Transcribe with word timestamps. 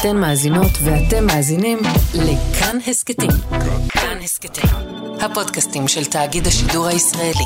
אתן 0.00 0.16
מאזינות 0.16 0.70
ואתם 0.84 1.26
מאזינים 1.26 1.78
לכאן 2.14 2.78
הסכתים. 2.86 3.30
כאן 3.88 4.18
הסכתים, 4.24 4.70
הפודקאסטים 5.20 5.88
של 5.88 6.04
תאגיד 6.04 6.46
השידור 6.46 6.86
הישראלי. 6.86 7.44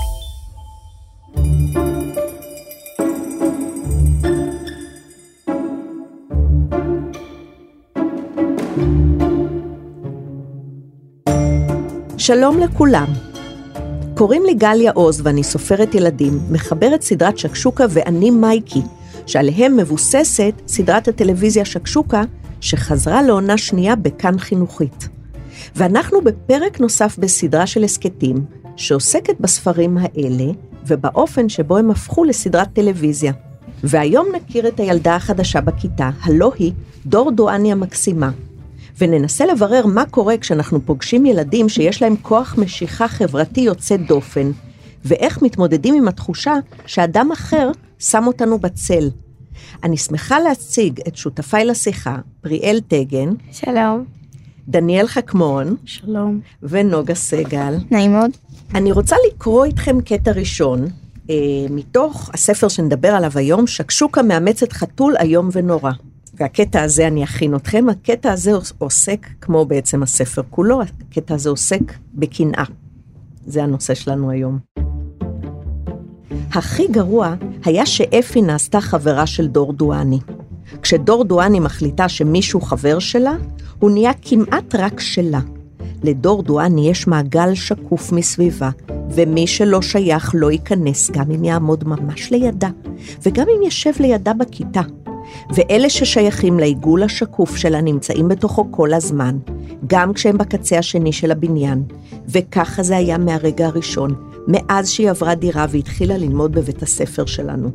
שלום 12.18 12.58
לכולם. 12.58 13.06
קוראים 14.16 14.42
לי 14.46 14.54
גליה 14.54 14.92
עוז 14.92 15.20
ואני 15.24 15.44
סופרת 15.44 15.94
ילדים, 15.94 16.40
מחברת 16.50 17.02
סדרת 17.02 17.38
שקשוקה 17.38 17.84
ואני 17.90 18.30
מייקי, 18.30 18.82
שעליהם 19.26 19.76
מבוססת 19.76 20.52
סדרת 20.68 21.08
הטלוויזיה 21.08 21.64
שקשוקה, 21.64 22.22
שחזרה 22.60 23.22
לעונה 23.22 23.58
שנייה 23.58 23.96
בכאן 23.96 24.38
חינוכית. 24.38 25.08
ואנחנו 25.76 26.20
בפרק 26.20 26.80
נוסף 26.80 27.18
בסדרה 27.18 27.66
של 27.66 27.84
הסכתים, 27.84 28.44
שעוסקת 28.76 29.40
בספרים 29.40 29.98
האלה, 30.00 30.52
ובאופן 30.86 31.48
שבו 31.48 31.76
הם 31.76 31.90
הפכו 31.90 32.24
לסדרת 32.24 32.68
טלוויזיה. 32.72 33.32
והיום 33.84 34.26
נכיר 34.36 34.68
את 34.68 34.80
הילדה 34.80 35.16
החדשה 35.16 35.60
בכיתה, 35.60 36.10
הלא 36.22 36.52
היא 36.58 36.72
דור 37.06 37.30
דואני 37.30 37.72
המקסימה. 37.72 38.30
וננסה 38.98 39.46
לברר 39.46 39.86
מה 39.86 40.04
קורה 40.06 40.38
כשאנחנו 40.38 40.80
פוגשים 40.86 41.26
ילדים 41.26 41.68
שיש 41.68 42.02
להם 42.02 42.16
כוח 42.22 42.54
משיכה 42.58 43.08
חברתי 43.08 43.60
יוצא 43.60 43.96
דופן, 43.96 44.50
ואיך 45.04 45.42
מתמודדים 45.42 45.94
עם 45.94 46.08
התחושה 46.08 46.54
שאדם 46.86 47.32
אחר 47.32 47.70
שם 47.98 48.24
אותנו 48.26 48.58
בצל. 48.58 49.08
אני 49.84 49.96
שמחה 49.96 50.38
להציג 50.40 51.00
את 51.08 51.16
שותפיי 51.16 51.64
לשיחה, 51.64 52.16
פריאל 52.40 52.80
טגן, 52.88 53.28
שלום. 53.52 54.04
דניאל 54.68 55.06
חכמון, 55.06 55.76
שלום. 55.84 56.40
ונוגה 56.62 57.14
סגל. 57.14 57.74
נעים 57.90 58.12
מאוד. 58.12 58.30
אני 58.74 58.92
רוצה 58.92 59.16
לקרוא 59.28 59.64
איתכם 59.64 60.00
קטע 60.00 60.32
ראשון, 60.32 60.86
אה, 61.30 61.34
מתוך 61.70 62.30
הספר 62.34 62.68
שנדבר 62.68 63.08
עליו 63.08 63.30
היום, 63.34 63.66
שקשוקה 63.66 64.22
מאמצת 64.22 64.72
חתול 64.72 65.16
איום 65.20 65.48
ונורא. 65.52 65.90
והקטע 66.34 66.82
הזה 66.82 67.06
אני 67.06 67.24
אכין 67.24 67.54
אתכם, 67.54 67.86
הקטע 67.90 68.32
הזה 68.32 68.52
עוסק, 68.78 69.26
כמו 69.40 69.64
בעצם 69.64 70.02
הספר 70.02 70.42
כולו, 70.50 70.82
הקטע 70.82 71.34
הזה 71.34 71.50
עוסק 71.50 71.80
בקנאה. 72.14 72.64
זה 73.46 73.62
הנושא 73.62 73.94
שלנו 73.94 74.30
היום. 74.30 74.89
הכי 76.52 76.86
גרוע 76.90 77.34
היה 77.64 77.86
שאפי 77.86 78.42
נעשתה 78.42 78.80
חברה 78.80 79.26
של 79.26 79.46
דור 79.46 79.72
דואני. 79.72 80.18
כשדור 80.82 81.24
דואני 81.24 81.60
מחליטה 81.60 82.08
שמישהו 82.08 82.60
חבר 82.60 82.98
שלה, 82.98 83.32
הוא 83.78 83.90
נהיה 83.90 84.12
כמעט 84.22 84.74
רק 84.74 85.00
שלה. 85.00 85.40
לדור 86.02 86.42
דואני 86.42 86.90
יש 86.90 87.06
מעגל 87.06 87.54
שקוף 87.54 88.12
מסביבה, 88.12 88.70
ומי 89.10 89.46
שלא 89.46 89.82
שייך 89.82 90.30
לא 90.34 90.50
ייכנס 90.50 91.10
גם 91.10 91.30
אם 91.30 91.44
יעמוד 91.44 91.88
ממש 91.88 92.30
לידה, 92.30 92.68
וגם 93.22 93.46
אם 93.56 93.62
ישב 93.66 93.92
לידה 94.00 94.32
בכיתה. 94.32 94.82
ואלה 95.54 95.90
ששייכים 95.90 96.58
לעיגול 96.58 97.02
השקוף 97.02 97.56
שלה 97.56 97.80
נמצאים 97.80 98.28
בתוכו 98.28 98.66
כל 98.70 98.92
הזמן, 98.92 99.38
גם 99.86 100.12
כשהם 100.12 100.38
בקצה 100.38 100.78
השני 100.78 101.12
של 101.12 101.30
הבניין. 101.30 101.82
וככה 102.28 102.82
זה 102.82 102.96
היה 102.96 103.18
מהרגע 103.18 103.66
הראשון, 103.66 104.14
מאז 104.48 104.90
שהיא 104.90 105.10
עברה 105.10 105.34
דירה 105.34 105.66
והתחילה 105.70 106.16
ללמוד 106.16 106.52
בבית 106.52 106.82
הספר 106.82 107.26
שלנו. 107.26 107.70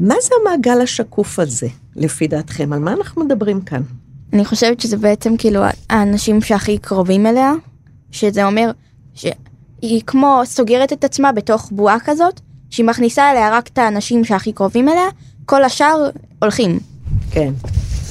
מה 0.00 0.14
זה 0.22 0.34
המעגל 0.40 0.80
השקוף 0.80 1.38
הזה, 1.38 1.68
לפי 1.96 2.28
דעתכם? 2.28 2.72
על 2.72 2.78
מה 2.78 2.92
אנחנו 2.92 3.24
מדברים 3.24 3.60
כאן? 3.60 3.82
אני 4.32 4.44
חושבת 4.44 4.80
שזה 4.80 4.96
בעצם 4.96 5.36
כאילו 5.36 5.60
האנשים 5.90 6.40
שהכי 6.40 6.78
קרובים 6.78 7.26
אליה, 7.26 7.52
שזה 8.10 8.44
אומר 8.44 8.70
שהיא 9.14 10.02
כמו 10.06 10.42
סוגרת 10.44 10.92
את 10.92 11.04
עצמה 11.04 11.32
בתוך 11.32 11.70
בועה 11.72 11.96
כזאת, 12.04 12.40
שהיא 12.70 12.86
מכניסה 12.86 13.30
אליה 13.30 13.50
רק 13.52 13.68
את 13.68 13.78
האנשים 13.78 14.24
שהכי 14.24 14.52
קרובים 14.52 14.88
אליה, 14.88 15.06
כל 15.46 15.64
השאר 15.64 16.10
הולכים. 16.42 16.78
כן. 17.30 17.52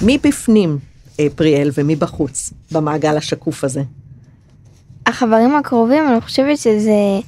מי 0.01 0.17
בפנים, 0.17 0.77
אה, 1.19 1.27
פריאל, 1.35 1.71
ומי 1.73 1.95
בחוץ, 1.95 2.53
במעגל 2.71 3.17
השקוף 3.17 3.63
הזה? 3.63 3.83
החברים 5.05 5.55
הקרובים, 5.55 6.07
אני 6.07 6.21
חושבת 6.21 6.57
שזה 6.57 7.19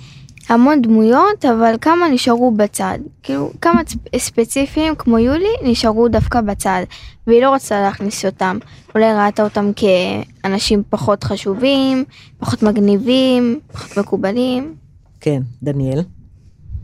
המון 0.50 0.82
דמויות, 0.82 1.46
אבל 1.46 1.76
כמה 1.82 2.08
נשארו 2.08 2.52
בצד. 2.52 3.00
כאילו, 3.24 3.52
כמה 3.62 3.82
ספציפיים, 4.18 4.96
כמו 4.96 5.20
יולי, 5.20 5.50
נשארו 5.64 6.08
דווקא 6.08 6.42
בצד, 6.42 6.84
והיא 7.28 7.42
לא 7.42 7.54
רצתה 7.54 7.82
להכניס 7.82 8.26
אותם. 8.26 8.58
אולי 8.96 9.14
ראתה 9.14 9.44
אותם 9.44 9.72
כאנשים 9.76 10.84
פחות 10.90 11.24
חשובים, 11.24 12.04
פחות 12.38 12.64
מגניבים, 12.64 13.60
פחות 13.72 13.98
מקובלים. 13.98 14.76
כן, 15.20 15.42
דניאל? 15.64 16.00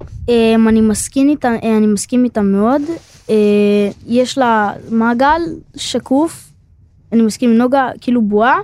Um, 0.02 0.70
אני 0.70 0.82
מסכים 0.82 1.30
איתם, 1.30 1.54
אני 1.64 1.88
מסכים 1.88 2.24
איתם 2.24 2.52
מאוד. 2.52 2.82
Uh, 3.28 3.32
יש 4.08 4.38
לה 4.38 4.74
מעגל 4.92 5.42
שקוף, 5.76 6.50
אני 7.12 7.22
מסכים 7.22 7.50
עם 7.50 7.58
נוגה, 7.58 7.90
כאילו 8.02 8.22
בועה, 8.22 8.60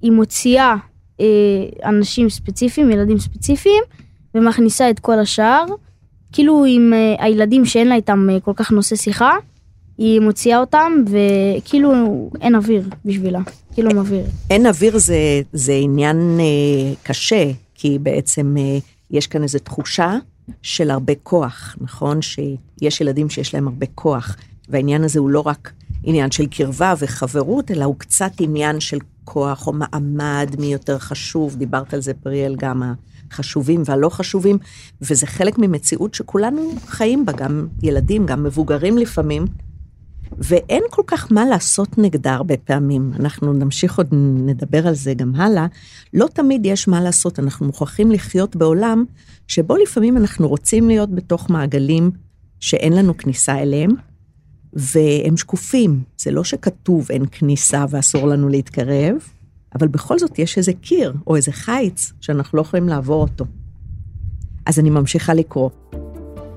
שהיא 0.00 0.12
מוציאה 0.12 0.74
uh, 1.18 1.22
אנשים 1.84 2.30
ספציפיים, 2.30 2.90
ילדים 2.90 3.18
ספציפיים, 3.18 3.82
ומכניסה 4.34 4.90
את 4.90 4.98
כל 4.98 5.18
השאר. 5.18 5.64
כאילו 6.32 6.64
עם 6.68 6.92
uh, 6.92 7.22
הילדים 7.22 7.64
שאין 7.64 7.88
לה 7.88 7.94
איתם 7.94 8.28
uh, 8.30 8.40
כל 8.40 8.52
כך 8.56 8.72
נושא 8.72 8.96
שיחה, 8.96 9.32
היא 9.98 10.20
מוציאה 10.20 10.58
אותם, 10.58 10.92
וכאילו 11.06 11.92
אין 12.40 12.54
אוויר 12.54 12.88
בשבילה, 13.04 13.40
כאילו 13.74 13.90
אוויר. 13.90 14.24
אין 14.50 14.66
אוויר 14.66 14.98
זה, 14.98 15.40
זה 15.52 15.72
עניין 15.72 16.38
uh, 16.38 17.06
קשה, 17.06 17.50
כי 17.74 17.98
בעצם... 17.98 18.56
Uh, 18.56 19.00
יש 19.10 19.26
כאן 19.26 19.42
איזו 19.42 19.58
תחושה 19.58 20.16
של 20.62 20.90
הרבה 20.90 21.12
כוח, 21.22 21.76
נכון? 21.80 22.22
שיש 22.22 23.00
ילדים 23.00 23.30
שיש 23.30 23.54
להם 23.54 23.68
הרבה 23.68 23.86
כוח, 23.94 24.36
והעניין 24.68 25.04
הזה 25.04 25.18
הוא 25.18 25.30
לא 25.30 25.40
רק 25.40 25.72
עניין 26.02 26.30
של 26.30 26.46
קרבה 26.46 26.94
וחברות, 26.98 27.70
אלא 27.70 27.84
הוא 27.84 27.94
קצת 27.98 28.32
עניין 28.40 28.80
של 28.80 28.98
כוח 29.24 29.66
או 29.66 29.72
מעמד, 29.72 30.54
מי 30.58 30.66
יותר 30.66 30.98
חשוב, 30.98 31.56
דיברת 31.56 31.94
על 31.94 32.00
זה 32.00 32.14
פריאל, 32.14 32.56
גם 32.58 32.82
החשובים 33.30 33.82
והלא 33.84 34.08
חשובים, 34.08 34.58
וזה 35.02 35.26
חלק 35.26 35.58
ממציאות 35.58 36.14
שכולנו 36.14 36.72
חיים 36.86 37.26
בה, 37.26 37.32
גם 37.32 37.66
ילדים, 37.82 38.26
גם 38.26 38.44
מבוגרים 38.44 38.98
לפעמים, 38.98 39.44
ואין 40.38 40.82
כל 40.90 41.02
כך 41.06 41.32
מה 41.32 41.44
לעשות 41.44 41.98
נגדה 41.98 42.34
הרבה 42.34 42.56
פעמים. 42.56 43.12
אנחנו 43.20 43.52
נמשיך 43.52 43.98
עוד, 43.98 44.08
נדבר 44.46 44.86
על 44.86 44.94
זה 44.94 45.14
גם 45.14 45.34
הלאה. 45.34 45.66
לא 46.14 46.26
תמיד 46.34 46.66
יש 46.66 46.88
מה 46.88 47.00
לעשות, 47.00 47.38
אנחנו 47.38 47.66
מוכרחים 47.66 48.10
לחיות 48.10 48.56
בעולם 48.56 49.04
שבו 49.48 49.76
לפעמים 49.76 50.16
אנחנו 50.16 50.48
רוצים 50.48 50.88
להיות 50.88 51.14
בתוך 51.14 51.50
מעגלים 51.50 52.10
שאין 52.60 52.92
לנו 52.92 53.16
כניסה 53.16 53.58
אליהם, 53.58 53.90
והם 54.72 55.36
שקופים. 55.36 56.02
זה 56.18 56.30
לא 56.30 56.44
שכתוב 56.44 57.06
אין 57.10 57.24
כניסה 57.30 57.84
ואסור 57.90 58.28
לנו 58.28 58.48
להתקרב, 58.48 59.14
אבל 59.74 59.88
בכל 59.88 60.18
זאת 60.18 60.38
יש 60.38 60.58
איזה 60.58 60.72
קיר 60.72 61.14
או 61.26 61.36
איזה 61.36 61.52
חיץ 61.52 62.12
שאנחנו 62.20 62.56
לא 62.56 62.62
יכולים 62.62 62.88
לעבור 62.88 63.22
אותו. 63.22 63.44
אז 64.66 64.78
אני 64.78 64.90
ממשיכה 64.90 65.34
לקרוא. 65.34 65.70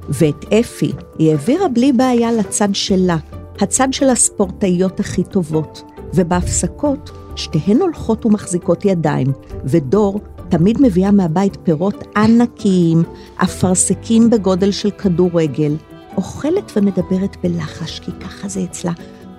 ואת 0.10 0.54
אפי 0.54 0.92
היא 1.20 1.32
העבירה 1.32 1.68
בלי 1.68 1.94
בעיה 1.94 2.32
לצד 2.32 2.70
שלה, 2.74 3.18
הצד 3.60 3.88
של 3.92 4.10
הספורטאיות 4.10 5.00
הכי 5.00 5.24
טובות, 5.24 5.84
ובהפסקות 6.14 7.12
שתיהן 7.36 7.78
הולכות 7.78 8.26
ומחזיקות 8.26 8.86
ידיים, 8.86 9.28
ודור 9.66 10.22
תמיד 10.50 10.82
מביאה 10.82 11.12
מהבית 11.12 11.58
פירות 11.64 12.04
ענקיים, 12.18 13.04
אפרסקים 13.36 14.30
בגודל 14.30 14.72
של 14.72 14.92
כדורגל, 14.92 15.76
אוכלת 16.18 16.72
ומדברת 16.76 17.38
בלחש, 17.44 18.00
כי 18.00 18.12
ככה 18.12 18.48
זה 18.48 18.64
אצלה. 18.64 18.92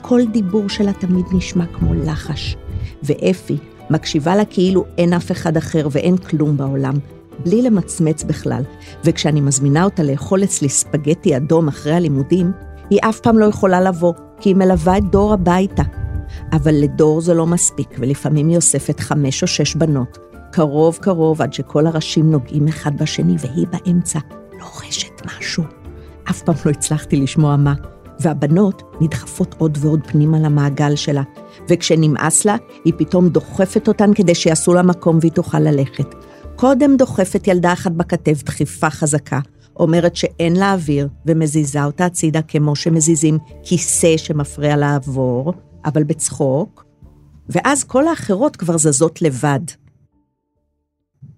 כל 0.02 0.20
דיבור 0.32 0.68
שלה 0.68 0.92
תמיד 0.92 1.24
נשמע 1.32 1.66
כמו 1.66 1.94
לחש. 1.94 2.56
ואפי 3.02 3.56
מקשיבה 3.90 4.36
לה 4.36 4.44
כאילו 4.44 4.84
אין 4.98 5.12
אף 5.12 5.32
אחד 5.32 5.56
אחר 5.56 5.88
ואין 5.90 6.16
כלום 6.16 6.56
בעולם, 6.56 6.94
בלי 7.44 7.62
למצמץ 7.62 8.22
בכלל. 8.22 8.62
וכשאני 9.04 9.40
מזמינה 9.40 9.84
אותה 9.84 10.02
לאכול 10.02 10.44
אצלי 10.44 10.68
ספגטי 10.68 11.36
אדום 11.36 11.68
אחרי 11.68 11.94
הלימודים, 11.94 12.52
היא 12.90 12.98
אף 13.02 13.20
פעם 13.20 13.38
לא 13.38 13.44
יכולה 13.44 13.80
לבוא, 13.80 14.12
כי 14.40 14.48
היא 14.48 14.56
מלווה 14.56 14.98
את 14.98 15.10
דור 15.10 15.32
הביתה. 15.32 15.82
אבל 16.52 16.74
לדור 16.74 17.20
זה 17.20 17.34
לא 17.34 17.46
מספיק, 17.46 17.88
ולפעמים 17.98 18.48
היא 18.48 18.56
אוספת 18.56 19.00
חמש 19.00 19.42
או 19.42 19.46
שש 19.46 19.74
בנות, 19.74 20.18
קרוב 20.52 20.98
קרוב 21.00 21.42
עד 21.42 21.52
שכל 21.52 21.86
הראשים 21.86 22.30
נוגעים 22.30 22.68
אחד 22.68 23.02
בשני, 23.02 23.36
והיא 23.38 23.66
באמצע 23.66 24.18
לוחשת 24.60 25.26
משהו. 25.26 25.83
אף 26.30 26.42
פעם 26.42 26.54
לא 26.66 26.70
הצלחתי 26.70 27.16
לשמוע 27.16 27.56
מה. 27.56 27.74
והבנות 28.20 28.82
נדחפות 29.00 29.54
עוד 29.58 29.78
ועוד 29.80 30.00
פנימה 30.06 30.38
למעגל 30.38 30.96
שלה, 30.96 31.22
וכשנמאס 31.68 32.44
לה, 32.44 32.56
היא 32.84 32.92
פתאום 32.96 33.28
דוחפת 33.28 33.88
אותן 33.88 34.14
כדי 34.14 34.34
שיעשו 34.34 34.74
לה 34.74 34.82
מקום 34.82 35.18
והיא 35.20 35.32
תוכל 35.32 35.58
ללכת. 35.58 36.14
קודם 36.56 36.96
דוחפת 36.96 37.48
ילדה 37.48 37.72
אחת 37.72 37.92
בכתף 37.92 38.42
דחיפה 38.42 38.90
חזקה, 38.90 39.40
אומרת 39.76 40.16
שאין 40.16 40.56
לה 40.56 40.72
אוויר 40.72 41.08
ומזיזה 41.26 41.84
אותה 41.84 42.06
הצידה 42.06 42.42
כמו 42.42 42.76
שמזיזים 42.76 43.38
כיסא 43.62 44.16
שמפריע 44.16 44.76
לעבור, 44.76 45.52
אבל 45.84 46.04
בצחוק, 46.04 46.84
ואז 47.48 47.84
כל 47.84 48.08
האחרות 48.08 48.56
כבר 48.56 48.78
זזות 48.78 49.22
לבד. 49.22 49.60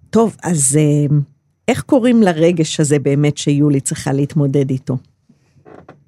טוב, 0.09 0.35
אז 0.43 0.77
אה, 0.79 1.17
איך 1.67 1.81
קוראים 1.81 2.23
לרגש 2.23 2.79
הזה 2.79 2.99
באמת 2.99 3.37
שיולי 3.37 3.79
צריכה 3.79 4.13
להתמודד 4.13 4.69
איתו? 4.69 4.97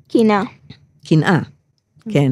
קינה. 0.07 0.43
קנאה, 1.05 1.39
כן. 2.09 2.31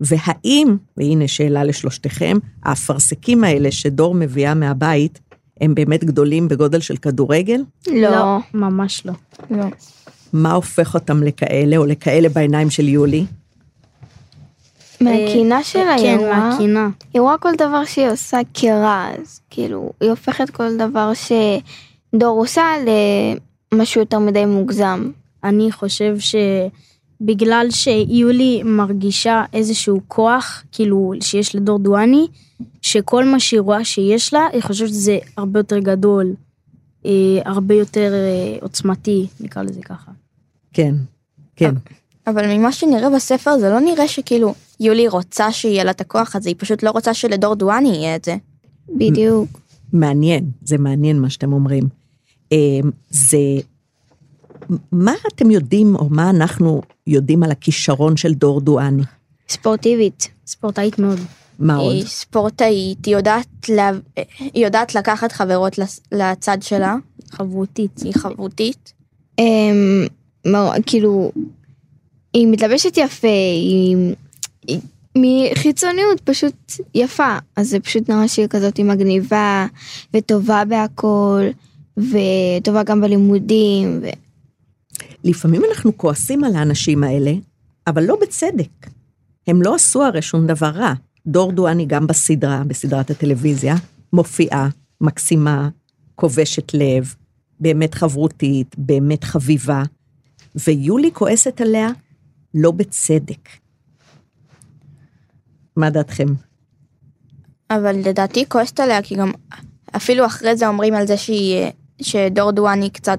והאם, 0.00 0.76
והנה 0.96 1.28
שאלה 1.28 1.64
לשלושתכם, 1.64 2.36
האפרסקים 2.62 3.44
האלה 3.44 3.72
שדור 3.72 4.14
מביאה 4.14 4.54
מהבית, 4.54 5.20
הם 5.60 5.74
באמת 5.74 6.04
גדולים 6.04 6.48
בגודל 6.48 6.80
של 6.80 6.96
כדורגל? 6.96 7.62
לא. 7.86 8.38
ממש 8.54 9.06
לא. 9.06 9.12
לא. 9.50 9.64
מה 10.32 10.52
הופך 10.52 10.94
אותם 10.94 11.22
לכאלה, 11.22 11.76
או 11.76 11.86
לכאלה 11.86 12.28
בעיניים 12.28 12.70
של 12.70 12.88
יולי? 12.88 13.24
מהקינה 15.00 15.62
שלה 15.62 15.94
היא 15.94 16.16
כן, 16.16 16.16
רואה, 16.18 16.48
מהקינה. 16.48 16.88
היא 17.14 17.20
רואה 17.20 17.38
כל 17.38 17.52
דבר 17.58 17.84
שהיא 17.84 18.08
עושה 18.08 18.38
כרע, 18.54 19.08
אז 19.20 19.40
כאילו, 19.50 19.92
היא 20.00 20.10
הופכת 20.10 20.50
כל 20.50 20.76
דבר 20.76 21.14
שדור 22.14 22.40
עושה 22.40 22.62
למשהו 23.72 24.00
יותר 24.00 24.18
מדי 24.18 24.44
מוגזם. 24.44 25.10
אני 25.44 25.72
חושב 25.72 26.16
שבגלל 27.20 27.66
שיולי 27.70 28.62
מרגישה 28.62 29.44
איזשהו 29.52 30.00
כוח, 30.08 30.64
כאילו 30.72 31.12
שיש 31.20 31.54
לדור 31.54 31.78
דואני, 31.78 32.26
שכל 32.82 33.24
מה 33.24 33.40
שהיא 33.40 33.60
רואה 33.60 33.84
שיש 33.84 34.34
לה, 34.34 34.46
היא 34.52 34.62
חושבת 34.62 34.88
שזה 34.88 35.18
הרבה 35.36 35.60
יותר 35.60 35.78
גדול, 35.78 36.34
אה, 37.06 37.10
הרבה 37.44 37.74
יותר 37.74 38.12
אה, 38.12 38.56
עוצמתי, 38.60 39.26
נקרא 39.40 39.62
לזה 39.62 39.82
ככה. 39.82 40.12
כן, 40.72 40.94
כן. 41.56 41.74
אבל 42.26 42.56
ממה 42.56 42.72
שנראה 42.72 43.10
בספר 43.10 43.58
זה 43.58 43.70
לא 43.70 43.80
נראה 43.80 44.08
שכאילו 44.08 44.54
יולי 44.80 45.08
רוצה 45.08 45.52
שיהיה 45.52 45.84
לה 45.84 45.90
את 45.90 46.00
הכוח 46.00 46.36
הזה, 46.36 46.48
היא 46.48 46.56
פשוט 46.58 46.82
לא 46.82 46.90
רוצה 46.90 47.14
שלדור 47.14 47.54
דואני 47.54 47.88
יהיה 47.88 48.16
את 48.16 48.24
זה. 48.24 48.36
בדיוק. 48.88 49.48
מעניין, 49.92 50.50
זה 50.64 50.78
מעניין 50.78 51.20
מה 51.20 51.30
שאתם 51.30 51.52
אומרים. 51.52 52.03
אה, 52.52 52.56
זה, 53.10 53.38
מה 54.92 55.12
אתם 55.34 55.50
יודעים, 55.50 55.96
או 55.96 56.08
מה 56.10 56.30
אנחנו 56.30 56.82
יודעים 57.06 57.42
על 57.42 57.50
הכישרון 57.50 58.16
של 58.16 58.34
דור 58.34 58.60
דואני? 58.60 59.02
ספורטיבית. 59.48 60.28
ספורטאית 60.46 60.98
מאוד. 60.98 61.18
מה 61.58 61.76
עוד? 61.76 61.92
היא 61.92 62.04
ספורטאית, 62.04 63.06
היא 63.06 63.16
יודעת, 63.16 63.68
לה... 63.68 63.90
היא 64.38 64.64
יודעת 64.64 64.94
לקחת 64.94 65.32
חברות 65.32 65.78
לצד 66.12 66.58
שלה, 66.60 66.96
חברותית. 67.30 68.00
היא 68.04 68.12
חברותית. 68.14 68.92
אמ, 69.38 70.06
כאילו, 70.86 71.32
היא 72.34 72.46
מתלבשת 72.46 72.96
יפה, 72.96 73.28
היא, 73.28 73.96
היא 74.66 74.80
מחיצוניות 75.18 76.20
פשוט 76.20 76.72
יפה, 76.94 77.38
אז 77.56 77.68
זה 77.68 77.80
פשוט 77.80 78.08
נראה 78.08 78.28
שהיא 78.28 78.46
כזאת 78.50 78.80
מגניבה 78.80 79.66
וטובה 80.14 80.62
בהכל, 80.68 81.46
וטובה 81.96 82.82
גם 82.82 83.00
בלימודים, 83.00 84.00
ו... 84.02 84.06
לפעמים 85.24 85.62
אנחנו 85.68 85.98
כועסים 85.98 86.44
על 86.44 86.56
האנשים 86.56 87.04
האלה, 87.04 87.32
אבל 87.86 88.04
לא 88.04 88.16
בצדק. 88.22 88.86
הם 89.46 89.62
לא 89.62 89.74
עשו 89.74 90.02
הרי 90.02 90.22
שום 90.22 90.46
דבר 90.46 90.70
רע. 90.70 90.92
דור 91.26 91.52
דואני 91.52 91.86
גם 91.86 92.06
בסדרה, 92.06 92.62
בסדרת 92.66 93.10
הטלוויזיה, 93.10 93.74
מופיעה, 94.12 94.68
מקסימה, 95.00 95.68
כובשת 96.14 96.74
לב, 96.74 97.14
באמת 97.60 97.94
חברותית, 97.94 98.76
באמת 98.78 99.24
חביבה, 99.24 99.82
ויולי 100.66 101.10
כועסת 101.12 101.60
עליה 101.60 101.88
לא 102.54 102.70
בצדק. 102.70 103.48
מה 105.76 105.90
דעתכם? 105.90 106.26
אבל 107.70 107.96
לדעתי 107.96 108.40
היא 108.40 108.46
כועסת 108.48 108.80
עליה, 108.80 109.02
כי 109.02 109.14
גם 109.14 109.32
אפילו 109.96 110.26
אחרי 110.26 110.56
זה 110.56 110.68
אומרים 110.68 110.94
על 110.94 111.06
זה 111.06 111.16
שהיא, 111.16 111.66
שדור 112.02 112.50
דואני 112.50 112.90
קצת 112.90 113.18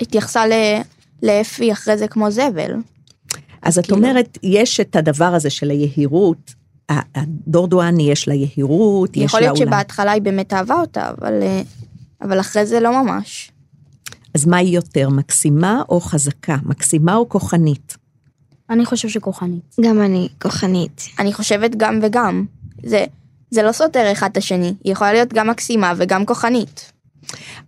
התייחסה 0.00 0.46
ל... 0.46 0.52
לאפי 1.22 1.72
אחרי 1.72 1.98
זה 1.98 2.08
כמו 2.08 2.30
זבל. 2.30 2.74
אז 3.62 3.78
את 3.78 3.84
כאילו- 3.84 3.96
אומרת, 3.96 4.38
יש 4.42 4.80
את 4.80 4.96
הדבר 4.96 5.24
הזה 5.34 5.50
של 5.50 5.70
היהירות, 5.70 6.54
הדור 6.88 7.66
דואני 7.66 8.10
יש 8.10 8.28
לה 8.28 8.34
יהירות, 8.34 9.16
יש 9.16 9.22
יכול 9.22 9.40
לה 9.40 9.46
להיות 9.46 9.58
אולי... 9.58 9.68
שבהתחלה 9.68 10.12
היא 10.12 10.22
באמת 10.22 10.52
אהבה 10.52 10.74
אותה, 10.74 11.10
אבל, 11.10 11.42
אה, 11.42 11.62
אבל 12.22 12.40
אחרי 12.40 12.66
זה 12.66 12.80
לא 12.80 13.02
ממש. 13.02 13.50
אז 14.34 14.46
מה 14.46 14.56
היא 14.56 14.74
יותר, 14.76 15.08
מקסימה 15.08 15.82
או 15.88 16.00
חזקה? 16.00 16.56
מקסימה 16.62 17.16
או 17.16 17.28
כוחנית? 17.28 17.96
אני 18.70 18.84
חושב 18.84 19.08
שכוחנית. 19.08 19.76
גם 19.80 20.02
אני 20.02 20.28
כוחנית. 20.42 21.02
אני 21.18 21.32
חושבת 21.32 21.70
גם 21.76 21.98
וגם. 22.02 22.44
זה, 22.82 23.04
זה 23.50 23.62
לא 23.62 23.72
סותר 23.72 24.12
אחד 24.12 24.28
את 24.32 24.36
השני, 24.36 24.74
היא 24.84 24.92
יכולה 24.92 25.12
להיות 25.12 25.32
גם 25.32 25.50
מקסימה 25.50 25.92
וגם 25.96 26.26
כוחנית. 26.26 26.92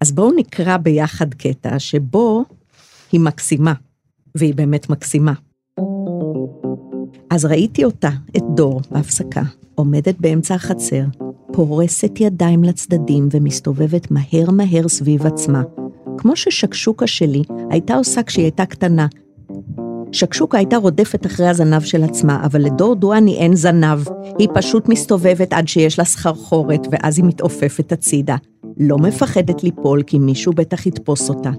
אז 0.01 0.13
בואו 0.13 0.33
נקרא 0.37 0.77
ביחד 0.77 1.35
קטע 1.35 1.79
שבו 1.79 2.45
היא 3.13 3.21
מקסימה, 3.21 3.73
והיא 4.35 4.55
באמת 4.55 4.91
מקסימה. 4.91 5.33
אז 7.31 7.45
ראיתי 7.45 7.85
אותה, 7.85 8.11
את 8.37 8.43
דור, 8.55 8.81
בהפסקה, 8.91 9.43
עומדת 9.75 10.15
באמצע 10.21 10.55
החצר, 10.55 11.05
פורסת 11.53 12.21
ידיים 12.21 12.65
לצדדים 12.65 13.29
ומסתובבת 13.31 14.11
מהר 14.11 14.51
מהר 14.51 14.89
סביב 14.89 15.27
עצמה, 15.27 15.63
כמו 16.19 16.37
ששקשוקה 16.37 17.07
שלי 17.07 17.43
הייתה 17.71 17.95
עושה 17.95 18.23
כשהיא 18.23 18.45
הייתה 18.45 18.67
קטנה. 18.67 19.07
שקשוקה 20.13 20.59
הייתה 20.59 20.77
רודפת 20.77 21.27
אחרי 21.27 21.49
הזנב 21.49 21.83
של 21.83 22.05
עצמה, 22.05 22.45
אבל 22.45 22.61
לדור 22.61 22.95
דואני 22.95 23.37
אין 23.37 23.57
זנב. 23.57 24.05
היא 24.39 24.49
פשוט 24.55 24.89
מסתובבת 24.89 25.53
עד 25.53 25.69
שיש 25.69 25.99
לה 25.99 26.05
סחרחורת, 26.05 26.87
ואז 26.91 27.19
היא 27.19 27.25
מתעופפת 27.25 27.93
הצידה. 27.93 28.37
לא 28.79 28.99
מפחדת 28.99 29.65
ליפול, 29.65 30.03
כי 30.03 30.19
מישהו 30.19 30.53
בטח 30.53 30.87
יתפוס 30.87 31.29
אותה. 31.29 31.51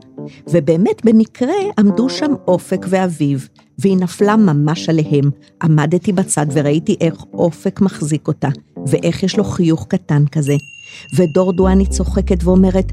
ובאמת, 0.49 1.05
במקרה 1.05 1.53
עמדו 1.79 2.09
שם 2.09 2.33
אופק 2.47 2.85
ואביב, 2.89 3.47
והיא 3.79 3.97
נפלה 3.97 4.35
ממש 4.35 4.89
עליהם. 4.89 5.31
עמדתי 5.63 6.11
בצד 6.11 6.45
וראיתי 6.53 6.95
איך 7.01 7.23
אופק 7.33 7.81
מחזיק 7.81 8.27
אותה, 8.27 8.47
ואיך 8.88 9.23
יש 9.23 9.38
לו 9.38 9.44
חיוך 9.44 9.85
קטן 9.89 10.23
כזה. 10.31 10.55
ודור 11.15 11.53
דואני 11.53 11.85
צוחקת 11.85 12.44
ואומרת, 12.44 12.91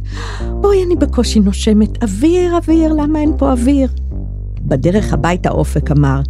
אוי, 0.64 0.84
אני 0.86 0.96
בקושי 0.96 1.40
נושמת, 1.40 2.02
אוויר, 2.02 2.56
אוויר, 2.56 2.92
למה 2.92 3.20
אין 3.20 3.32
פה 3.38 3.52
אוויר? 3.52 3.88
בדרך 4.64 5.12
הביתה 5.12 5.50
אופק 5.50 5.90
אמר, 5.90 6.20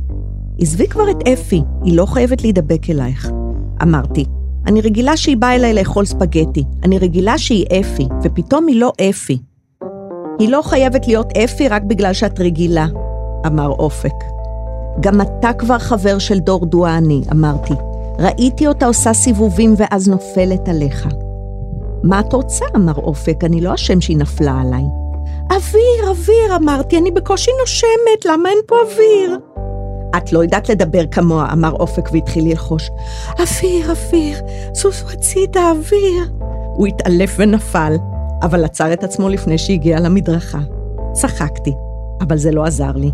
עזבי 0.58 0.88
כבר 0.88 1.10
את 1.10 1.28
אפי, 1.28 1.62
היא 1.84 1.96
לא 1.96 2.06
חייבת 2.06 2.42
להידבק 2.42 2.90
אלייך. 2.90 3.30
אמרתי, 3.82 4.24
אני 4.66 4.80
רגילה 4.80 5.16
שהיא 5.16 5.36
באה 5.36 5.54
אליי 5.54 5.74
לאכול 5.74 6.04
ספגטי, 6.04 6.64
אני 6.82 6.98
רגילה 6.98 7.38
שהיא 7.38 7.66
אפי, 7.80 8.08
ופתאום 8.22 8.66
היא 8.66 8.80
לא 8.80 8.92
אפי. 9.10 9.38
היא 10.38 10.48
לא 10.48 10.62
חייבת 10.62 11.06
להיות 11.06 11.36
אפי 11.36 11.68
רק 11.68 11.82
בגלל 11.82 12.12
שאת 12.12 12.40
רגילה, 12.40 12.86
אמר 13.46 13.68
אופק. 13.68 14.14
גם 15.00 15.20
אתה 15.20 15.52
כבר 15.52 15.78
חבר 15.78 16.18
של 16.18 16.38
דור 16.38 16.66
דואני, 16.66 17.22
אמרתי. 17.32 17.74
ראיתי 18.18 18.66
אותה 18.66 18.86
עושה 18.86 19.12
סיבובים 19.12 19.74
ואז 19.76 20.08
נופלת 20.08 20.68
עליך. 20.68 21.08
מה 22.02 22.20
את 22.20 22.32
רוצה? 22.32 22.64
אמר 22.76 22.94
אופק, 22.94 23.44
אני 23.44 23.60
לא 23.60 23.74
אשם 23.74 24.00
שהיא 24.00 24.16
נפלה 24.16 24.60
עליי. 24.60 25.03
אוויר, 25.50 26.08
אוויר, 26.08 26.56
אמרתי, 26.56 26.98
אני 26.98 27.10
בקושי 27.10 27.50
נושמת, 27.60 28.24
למה 28.24 28.48
אין 28.48 28.58
פה 28.66 28.76
אוויר? 28.84 29.38
את 30.16 30.32
לא 30.32 30.38
יודעת 30.38 30.68
לדבר 30.68 31.06
כמוה, 31.10 31.52
אמר 31.52 31.72
אופק 31.72 32.12
והתחיל 32.12 32.48
ללחוש. 32.48 32.90
אוויר, 33.38 33.90
אוויר, 33.90 34.38
סוסו 34.74 35.06
הצידה, 35.10 35.70
אוויר. 35.70 36.30
הוא 36.74 36.86
התעלף 36.86 37.34
ונפל, 37.38 37.92
אבל 38.42 38.64
עצר 38.64 38.92
את 38.92 39.04
עצמו 39.04 39.28
לפני 39.28 39.58
שהגיע 39.58 40.00
למדרכה. 40.00 40.60
צחקתי, 41.12 41.72
אבל 42.20 42.36
זה 42.38 42.50
לא 42.50 42.64
עזר 42.64 42.92
לי. 42.92 43.10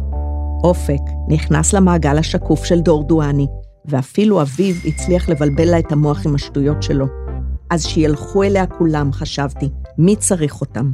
אופק 0.65 1.03
נכנס 1.29 1.73
למעגל 1.73 2.19
השקוף 2.19 2.65
של 2.65 2.81
דור 2.81 3.05
דואני, 3.05 3.47
ואפילו 3.85 4.43
אביו 4.43 4.75
הצליח 4.85 5.29
לבלבל 5.29 5.71
לה 5.71 5.79
את 5.79 5.93
המוח 5.93 6.27
עם 6.27 6.35
השטויות 6.35 6.83
שלו. 6.83 7.07
אז 7.71 7.87
שילכו 7.87 8.43
אליה 8.43 8.67
כולם, 8.67 9.13
חשבתי, 9.13 9.69
מי 9.99 10.17
צריך 10.17 10.61
אותם? 10.61 10.93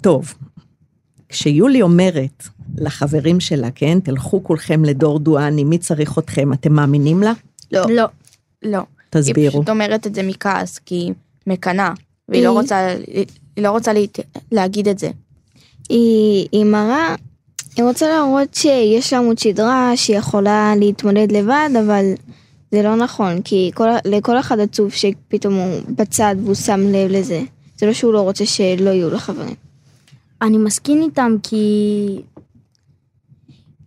טוב, 0.00 0.34
כשיולי 1.28 1.82
אומרת 1.82 2.44
לחברים 2.78 3.40
שלה, 3.40 3.68
כן, 3.74 4.00
תלכו 4.00 4.44
כולכם 4.44 4.84
לדור 4.84 5.18
דואני, 5.18 5.64
מי 5.64 5.78
צריך 5.78 6.18
אתכם, 6.18 6.52
אתם 6.52 6.72
מאמינים 6.72 7.22
לה? 7.22 7.32
לא. 7.72 7.82
לא. 7.90 8.04
לא. 8.62 8.78
היא 8.78 8.84
תסבירו. 9.10 9.50
פשוט 9.52 9.68
אומרת 9.68 10.06
את 10.06 10.14
זה 10.14 10.22
מכעס, 10.22 10.78
כי 10.78 10.94
היא 10.94 11.12
מקנאה, 11.46 11.90
והיא 12.28 12.42
לא 12.44 12.48
היא- 12.48 12.58
רוצה, 12.58 12.88
היא 13.56 13.64
לא 13.64 13.70
רוצה 13.70 13.92
להת... 13.92 14.18
להגיד 14.52 14.88
את 14.88 14.98
זה. 14.98 15.10
היא, 15.88 16.48
היא 16.52 16.64
מראה, 16.64 17.14
היא 17.76 17.84
רוצה 17.84 18.08
להראות 18.08 18.54
שיש 18.54 19.12
לה 19.12 19.18
עמוד 19.18 19.38
שדרה, 19.38 19.92
שהיא 19.96 20.16
יכולה 20.18 20.74
להתמודד 20.78 21.32
לבד, 21.32 21.70
אבל 21.84 22.04
זה 22.72 22.82
לא 22.82 22.96
נכון, 22.96 23.42
כי 23.42 23.70
כל, 23.74 23.88
לכל 24.04 24.40
אחד 24.40 24.60
עצוב 24.60 24.92
שפתאום 24.92 25.54
הוא 25.54 25.80
בצד 25.88 26.34
והוא 26.44 26.54
שם 26.54 26.80
לב 26.80 27.10
לזה. 27.10 27.42
זה 27.78 27.86
לא 27.86 27.92
שהוא 27.92 28.12
לא 28.12 28.20
רוצה 28.20 28.46
שלא 28.46 28.90
יהיו 28.90 29.10
לו 29.10 29.18
חברים. 29.18 29.54
אני 30.42 30.58
מסכים 30.58 31.02
איתם 31.02 31.32
כי 31.42 32.22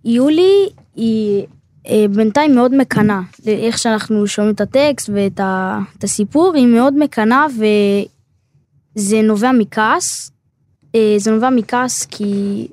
יולי 0.05 0.51
היא 0.95 1.45
אה, 1.87 2.05
בינתיים 2.15 2.55
מאוד 2.55 2.75
מקנאה. 2.75 3.21
איך 3.47 3.77
שאנחנו 3.77 4.27
שומעים 4.27 4.53
את 4.55 4.61
הטקסט 4.61 5.09
ואת 5.13 5.39
ה, 5.39 5.79
את 5.97 6.03
הסיפור, 6.03 6.53
היא 6.55 6.67
מאוד 6.67 6.93
מקנאה 6.97 7.45
וזה 8.95 9.21
נובע 9.21 9.51
מכעס. 9.51 10.31
אה, 10.95 11.15
זה 11.17 11.31
נובע 11.31 11.49
מכעס 11.49 12.05
כי, 12.05 12.67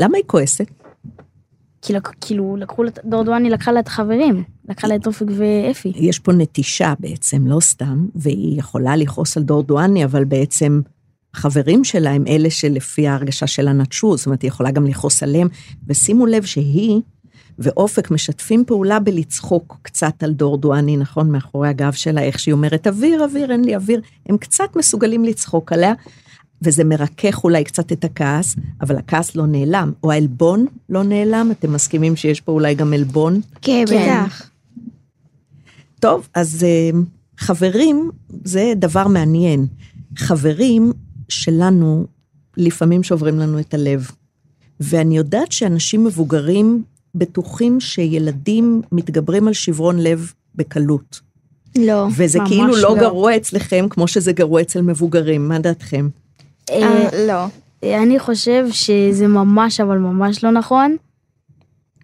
למה 0.00 0.16
היא 0.16 0.24
כועסת? 0.26 0.66
כי 1.82 1.92
לק- 1.92 2.14
כאילו 2.20 2.56
לקחו, 2.56 2.82
לה- 2.82 2.90
דורדואני 3.04 3.50
לקחה 3.50 3.72
לה 3.72 3.80
את 3.80 3.86
החברים, 3.86 4.44
לקחה 4.68 4.86
לה 4.88 4.96
את 4.96 5.06
אופק 5.06 5.26
ואפי. 5.36 5.92
יש 5.96 6.18
פה 6.18 6.32
נטישה 6.32 6.94
בעצם, 7.00 7.46
לא 7.46 7.60
סתם, 7.60 8.06
והיא 8.14 8.58
יכולה 8.58 8.96
לכעוס 8.96 9.36
על 9.36 9.42
דורדואני, 9.42 10.04
אבל 10.04 10.24
בעצם 10.24 10.80
החברים 11.36 11.84
שלה 11.84 12.10
הם 12.10 12.24
אלה 12.28 12.50
שלפי 12.50 13.08
ההרגשה 13.08 13.46
שלה 13.46 13.72
נטשו, 13.72 14.16
זאת 14.16 14.26
אומרת, 14.26 14.42
היא 14.42 14.48
יכולה 14.48 14.70
גם 14.70 14.86
לכעוס 14.86 15.22
עליהם, 15.22 15.48
ושימו 15.86 16.26
לב 16.26 16.44
שהיא 16.44 17.00
ואופק 17.58 18.10
משתפים 18.10 18.64
פעולה 18.66 18.98
בלצחוק 18.98 19.78
קצת 19.82 20.22
על 20.22 20.32
דורדואני, 20.32 20.96
נכון? 20.96 21.30
מאחורי 21.30 21.68
הגב 21.68 21.92
שלה, 21.92 22.22
איך 22.22 22.38
שהיא 22.38 22.52
אומרת, 22.52 22.86
אוויר, 22.86 23.24
אוויר, 23.24 23.52
אין 23.52 23.64
לי 23.64 23.76
אוויר, 23.76 24.00
הם 24.28 24.36
קצת 24.36 24.76
מסוגלים 24.76 25.24
לצחוק 25.24 25.72
עליה, 25.72 25.92
וזה 26.62 26.84
מרכך 26.84 27.44
אולי 27.44 27.64
קצת 27.64 27.92
את 27.92 28.04
הכעס, 28.04 28.56
אבל 28.80 28.96
הכעס 28.96 29.36
לא 29.36 29.46
נעלם, 29.46 29.92
או 30.02 30.12
העלבון 30.12 30.66
לא 30.88 31.02
נעלם, 31.02 31.50
אתם 31.50 31.72
מסכימים 31.72 32.16
שיש 32.16 32.40
פה 32.40 32.52
אולי 32.52 32.74
גם 32.74 32.92
עלבון? 32.92 33.40
כן, 33.62 33.84
כן. 33.88 34.24
בטח. 34.24 34.50
טוב, 36.00 36.28
אז 36.34 36.64
אה, 36.64 36.98
חברים, 37.38 38.10
זה 38.44 38.72
דבר 38.76 39.08
מעניין. 39.08 39.66
חברים 40.16 40.92
שלנו, 41.28 42.06
לפעמים 42.56 43.02
שוברים 43.02 43.38
לנו 43.38 43.60
את 43.60 43.74
הלב. 43.74 44.10
ואני 44.80 45.16
יודעת 45.16 45.52
שאנשים 45.52 46.04
מבוגרים 46.04 46.82
בטוחים 47.14 47.80
שילדים 47.80 48.82
מתגברים 48.92 49.48
על 49.48 49.54
שברון 49.54 49.98
לב 49.98 50.32
בקלות. 50.54 51.20
לא. 51.78 52.06
וזה 52.16 52.38
ממש 52.38 52.48
כאילו 52.48 52.76
לא 52.76 52.82
לא. 52.82 52.96
גרוע 53.00 53.36
אצלכם 53.36 53.86
כמו 53.90 54.08
שזה 54.08 54.32
גרוע 54.32 54.60
אצל 54.60 54.82
מבוגרים, 54.82 55.48
מה 55.48 55.58
דעתכם? 55.58 56.08
אה, 56.70 57.08
לא. 57.26 57.46
אני 57.82 58.18
חושב 58.18 58.66
שזה 58.70 59.26
ממש 59.26 59.80
אבל 59.80 59.98
ממש 59.98 60.44
לא 60.44 60.50
נכון, 60.50 60.96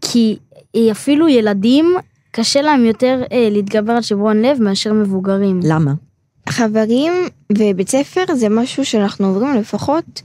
כי 0.00 0.36
אה, 0.76 0.90
אפילו 0.92 1.28
ילדים 1.28 1.94
קשה 2.30 2.62
להם 2.62 2.84
יותר 2.84 3.22
אה, 3.32 3.48
להתגבר 3.50 3.92
על 3.92 4.02
שברון 4.02 4.42
לב 4.42 4.62
מאשר 4.62 4.92
מבוגרים. 4.92 5.60
למה? 5.64 5.92
חברים 6.56 7.12
ובית 7.52 7.88
ספר 7.88 8.24
זה 8.34 8.48
משהו 8.48 8.84
שאנחנו 8.84 9.26
עוברים 9.26 9.54
לפחות 9.54 10.22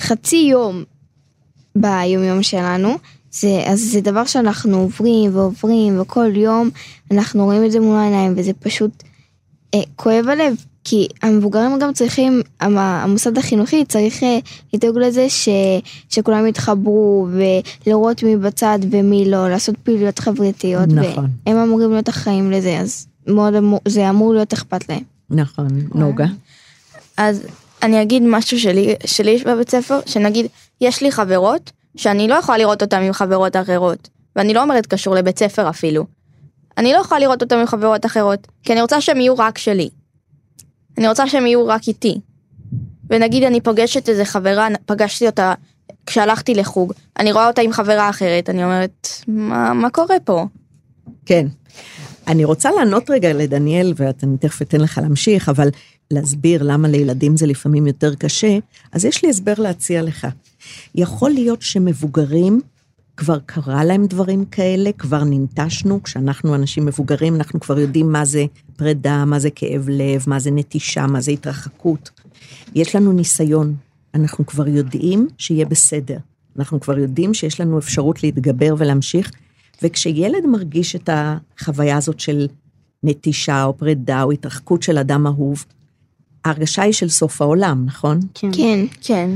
חצי 0.00 0.36
יום 0.36 0.84
ביומיום 1.76 2.42
שלנו. 2.42 2.94
זה, 3.30 3.62
אז 3.66 3.80
זה 3.80 4.00
דבר 4.00 4.24
שאנחנו 4.24 4.76
עוברים 4.78 5.36
ועוברים 5.36 6.00
וכל 6.00 6.36
יום 6.36 6.70
אנחנו 7.10 7.44
רואים 7.44 7.64
את 7.64 7.72
זה 7.72 7.80
מול 7.80 7.96
העיניים 7.96 8.34
וזה 8.36 8.52
פשוט 8.52 9.02
אה, 9.74 9.80
כואב 9.96 10.28
הלב 10.28 10.54
כי 10.84 11.08
המבוגרים 11.22 11.78
גם 11.78 11.92
צריכים, 11.92 12.40
המ- 12.60 12.78
המוסד 12.78 13.38
החינוכי 13.38 13.84
צריך 13.84 14.22
אה, 14.22 14.38
לדאוג 14.74 14.98
לזה 14.98 15.28
ש, 15.28 15.48
שכולם 16.08 16.46
יתחברו 16.46 17.28
ולראות 17.86 18.22
מי 18.22 18.36
בצד 18.36 18.78
ומי 18.90 19.30
לא, 19.30 19.48
לעשות 19.48 19.74
פעילויות 19.82 20.18
חברתיות. 20.18 20.88
נכון. 20.88 21.26
והם 21.46 21.56
אמורים 21.56 21.90
להיות 21.90 22.08
אחראים 22.08 22.50
לזה 22.50 22.78
אז 22.78 23.06
מאוד 23.26 23.54
אמור, 23.54 23.80
זה 23.88 24.10
אמור 24.10 24.34
להיות 24.34 24.52
אכפת 24.52 24.88
להם. 24.88 25.13
נכון, 25.34 25.68
נוגה. 25.94 26.26
אז 27.16 27.46
אני 27.82 28.02
אגיד 28.02 28.22
משהו 28.26 28.60
שלי, 28.60 28.94
שלי 29.06 29.30
יש 29.30 29.44
בבית 29.44 29.70
ספר, 29.70 30.00
שנגיד, 30.06 30.46
יש 30.80 31.02
לי 31.02 31.12
חברות 31.12 31.70
שאני 31.96 32.28
לא 32.28 32.34
יכולה 32.34 32.58
לראות 32.58 32.82
אותן 32.82 33.02
עם 33.02 33.12
חברות 33.12 33.56
אחרות, 33.56 34.08
ואני 34.36 34.54
לא 34.54 34.62
אומרת 34.62 34.86
קשור 34.86 35.14
לבית 35.14 35.38
ספר 35.38 35.70
אפילו. 35.70 36.06
אני 36.78 36.92
לא 36.92 36.98
יכולה 36.98 37.20
לראות 37.20 37.42
אותן 37.42 37.58
עם 37.58 37.66
חברות 37.66 38.06
אחרות, 38.06 38.46
כי 38.62 38.72
אני 38.72 38.80
רוצה 38.80 39.00
שהם 39.00 39.20
יהיו 39.20 39.38
רק 39.38 39.58
שלי. 39.58 39.88
אני 40.98 41.08
רוצה 41.08 41.28
שהם 41.28 41.46
יהיו 41.46 41.66
רק 41.66 41.88
איתי. 41.88 42.20
ונגיד 43.10 43.42
אני 43.42 43.60
פוגשת 43.60 44.08
איזה 44.08 44.24
חברה, 44.24 44.68
פגשתי 44.86 45.26
אותה 45.26 45.54
כשהלכתי 46.06 46.54
לחוג, 46.54 46.92
אני 47.18 47.32
רואה 47.32 47.46
אותה 47.46 47.62
עם 47.62 47.72
חברה 47.72 48.10
אחרת, 48.10 48.50
אני 48.50 48.64
אומרת, 48.64 49.08
מה, 49.28 49.72
מה 49.72 49.90
קורה 49.90 50.16
פה? 50.24 50.46
כן. 51.26 51.46
אני 52.26 52.44
רוצה 52.44 52.70
לענות 52.70 53.10
רגע 53.10 53.32
לדניאל, 53.32 53.92
ואני 53.96 54.38
תכף 54.38 54.62
אתן 54.62 54.80
לך 54.80 54.98
להמשיך, 55.02 55.48
אבל 55.48 55.68
להסביר 56.10 56.62
למה 56.62 56.88
לילדים 56.88 57.36
זה 57.36 57.46
לפעמים 57.46 57.86
יותר 57.86 58.14
קשה, 58.14 58.58
אז 58.92 59.04
יש 59.04 59.24
לי 59.24 59.30
הסבר 59.30 59.54
להציע 59.58 60.02
לך. 60.02 60.26
יכול 60.94 61.30
להיות 61.30 61.62
שמבוגרים, 61.62 62.60
כבר 63.16 63.38
קרה 63.46 63.84
להם 63.84 64.06
דברים 64.06 64.44
כאלה, 64.44 64.90
כבר 64.92 65.24
ננטשנו, 65.24 66.02
כשאנחנו 66.02 66.54
אנשים 66.54 66.86
מבוגרים, 66.86 67.34
אנחנו 67.34 67.60
כבר 67.60 67.78
יודעים 67.78 68.12
מה 68.12 68.24
זה 68.24 68.44
פרידה, 68.76 69.24
מה 69.24 69.38
זה 69.38 69.50
כאב 69.50 69.88
לב, 69.88 70.24
מה 70.26 70.38
זה 70.38 70.50
נטישה, 70.50 71.06
מה 71.06 71.20
זה 71.20 71.30
התרחקות. 71.30 72.10
יש 72.74 72.96
לנו 72.96 73.12
ניסיון, 73.12 73.74
אנחנו 74.14 74.46
כבר 74.46 74.68
יודעים 74.68 75.28
שיהיה 75.38 75.66
בסדר. 75.66 76.18
אנחנו 76.58 76.80
כבר 76.80 76.98
יודעים 76.98 77.34
שיש 77.34 77.60
לנו 77.60 77.78
אפשרות 77.78 78.22
להתגבר 78.22 78.74
ולהמשיך, 78.78 79.30
וכשילד 79.84 80.46
מרגיש 80.46 80.96
את 80.96 81.10
החוויה 81.12 81.96
הזאת 81.96 82.20
של 82.20 82.46
נטישה 83.02 83.64
או 83.64 83.76
פרידה 83.76 84.22
או 84.22 84.32
התרחקות 84.32 84.82
של 84.82 84.98
אדם 84.98 85.26
אהוב, 85.26 85.64
ההרגשה 86.44 86.82
היא 86.82 86.92
של 86.92 87.08
סוף 87.08 87.42
העולם, 87.42 87.84
נכון? 87.86 88.20
כן. 88.34 88.50
כן, 88.52 88.84
כן. 89.00 89.30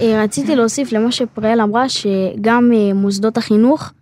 אה, 0.00 0.24
רציתי 0.24 0.56
להוסיף 0.56 0.92
למה 0.92 1.12
שפראל 1.12 1.60
אמרה, 1.60 1.88
שגם 1.88 2.70
אה, 2.74 2.94
מוסדות 2.94 3.36
החינוך, 3.36 3.92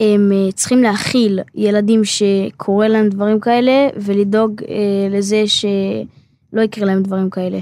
הם 0.00 0.32
אה, 0.32 0.52
צריכים 0.52 0.82
להכיל 0.82 1.40
ילדים 1.54 2.04
שקורה 2.04 2.88
להם 2.88 3.08
דברים 3.08 3.40
כאלה, 3.40 3.88
ולדאוג 3.96 4.62
אה, 4.68 5.18
לזה 5.18 5.44
שלא 5.46 6.62
יקרה 6.62 6.86
להם 6.86 7.02
דברים 7.02 7.30
כאלה. 7.30 7.58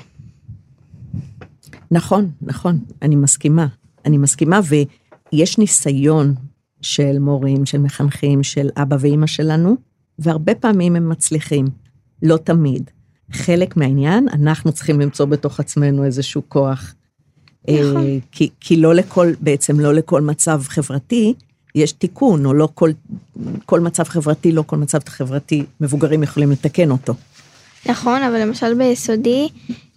נכון, 1.90 2.30
נכון, 2.42 2.78
אני 3.02 3.16
מסכימה. 3.16 3.66
אני 4.04 4.18
מסכימה, 4.18 4.60
ויש 5.32 5.58
ניסיון 5.58 6.34
של 6.82 7.18
מורים, 7.18 7.66
של 7.66 7.78
מחנכים, 7.78 8.42
של 8.42 8.68
אבא 8.76 8.96
ואימא 9.00 9.26
שלנו, 9.26 9.76
והרבה 10.18 10.54
פעמים 10.54 10.96
הם 10.96 11.08
מצליחים, 11.08 11.66
לא 12.22 12.36
תמיד. 12.36 12.90
חלק 13.32 13.76
מהעניין, 13.76 14.28
אנחנו 14.28 14.72
צריכים 14.72 15.00
למצוא 15.00 15.26
בתוך 15.26 15.60
עצמנו 15.60 16.04
איזשהו 16.04 16.42
כוח. 16.48 16.94
נכון. 17.68 17.96
אה, 17.96 18.18
כי, 18.32 18.50
כי 18.60 18.76
לא 18.76 18.94
לכל, 18.94 19.32
בעצם 19.40 19.80
לא 19.80 19.94
לכל 19.94 20.20
מצב 20.20 20.62
חברתי 20.64 21.34
יש 21.74 21.92
תיקון, 21.92 22.46
או 22.46 22.54
לא 22.54 22.68
כל, 22.74 22.90
כל 23.66 23.80
מצב 23.80 24.04
חברתי, 24.04 24.52
לא 24.52 24.62
כל 24.66 24.76
מצב 24.76 24.98
חברתי, 25.08 25.64
מבוגרים 25.80 26.22
יכולים 26.22 26.50
לתקן 26.50 26.90
אותו. 26.90 27.14
נכון, 27.86 28.22
אבל 28.22 28.40
למשל 28.40 28.74
ביסודי 28.74 29.48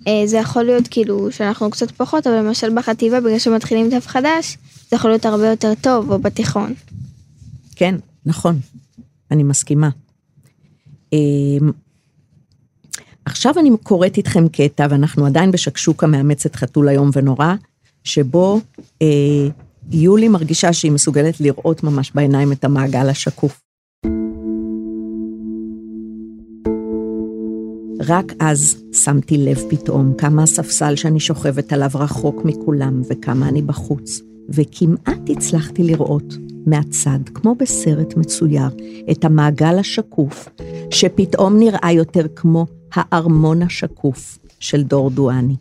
אה, 0.07 0.23
זה 0.25 0.37
יכול 0.37 0.63
להיות 0.63 0.87
כאילו 0.87 1.31
שאנחנו 1.31 1.69
קצת 1.69 1.91
פחות, 1.91 2.27
אבל 2.27 2.35
למשל 2.35 2.75
בחטיבה 2.75 3.21
בגלל 3.21 3.39
שמתחילים 3.39 3.89
דף 3.89 4.07
חדש, 4.07 4.57
זה 4.91 4.95
יכול 4.95 5.11
להיות 5.11 5.25
הרבה 5.25 5.47
יותר 5.47 5.73
טוב, 5.81 6.11
או 6.11 6.19
בתיכון. 6.19 6.73
כן, 7.75 7.95
נכון, 8.25 8.59
אני 9.31 9.43
מסכימה. 9.43 9.89
אמ, 11.13 11.71
עכשיו 13.25 13.53
אני 13.59 13.69
קוראת 13.83 14.17
איתכם 14.17 14.47
קטע, 14.47 14.87
ואנחנו 14.89 15.25
עדיין 15.25 15.51
בשקשוקה 15.51 16.07
מאמצת 16.07 16.55
חתול 16.55 16.89
איום 16.89 17.09
ונורא, 17.13 17.53
שבו 18.03 18.59
אה, 19.01 19.47
יולי 19.91 20.27
מרגישה 20.27 20.73
שהיא 20.73 20.91
מסוגלת 20.91 21.39
לראות 21.39 21.83
ממש 21.83 22.11
בעיניים 22.15 22.51
את 22.51 22.63
המעגל 22.63 23.09
השקוף. 23.09 23.61
רק 28.07 28.33
אז 28.39 28.83
שמתי 28.93 29.37
לב 29.37 29.59
פתאום 29.69 30.13
כמה 30.17 30.43
הספסל 30.43 30.95
שאני 30.95 31.19
שוכבת 31.19 31.73
עליו 31.73 31.89
רחוק 31.95 32.45
מכולם 32.45 33.01
וכמה 33.09 33.49
אני 33.49 33.61
בחוץ, 33.61 34.30
וכמעט 34.49 35.29
הצלחתי 35.29 35.83
לראות 35.83 36.37
מהצד, 36.65 37.19
כמו 37.33 37.55
בסרט 37.55 38.17
מצויר, 38.17 38.69
את 39.11 39.25
המעגל 39.25 39.79
השקוף, 39.79 40.49
שפתאום 40.91 41.59
נראה 41.59 41.91
יותר 41.91 42.25
כמו 42.35 42.65
הארמון 42.93 43.61
השקוף 43.61 44.37
של 44.59 44.83
דורדואני. 44.83 45.55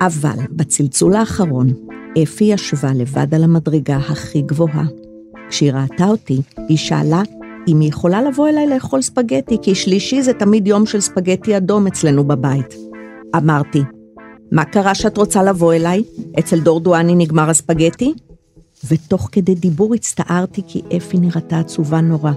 אבל 0.00 0.38
בצלצול 0.50 1.14
האחרון, 1.14 1.68
אפי 2.22 2.44
ישבה 2.44 2.92
לבד 2.94 3.34
על 3.34 3.44
המדרגה 3.44 3.96
הכי 3.96 4.42
גבוהה. 4.42 4.84
כשהיא 5.48 5.72
ראתה 5.72 6.06
אותי, 6.06 6.40
היא 6.68 6.76
שאלה 6.76 7.22
אם 7.68 7.80
היא 7.80 7.88
יכולה 7.88 8.22
לבוא 8.22 8.48
אליי 8.48 8.66
לאכול 8.66 9.02
ספגטי, 9.02 9.56
כי 9.62 9.74
שלישי 9.74 10.22
זה 10.22 10.32
תמיד 10.32 10.66
יום 10.66 10.86
של 10.86 11.00
ספגטי 11.00 11.56
אדום 11.56 11.86
אצלנו 11.86 12.24
בבית. 12.24 12.74
אמרתי, 13.36 13.82
מה 14.54 14.64
קרה 14.64 14.94
שאת 14.94 15.16
רוצה 15.16 15.42
לבוא 15.42 15.74
אליי? 15.74 16.02
אצל 16.38 16.60
דורדואני 16.60 17.14
נגמר 17.14 17.50
הספגטי? 17.50 18.12
ותוך 18.88 19.28
כדי 19.32 19.54
דיבור 19.54 19.94
הצטערתי 19.94 20.62
כי 20.66 20.82
אפי 20.96 21.18
נראתה 21.18 21.58
עצובה 21.58 22.00
נורא. 22.00 22.32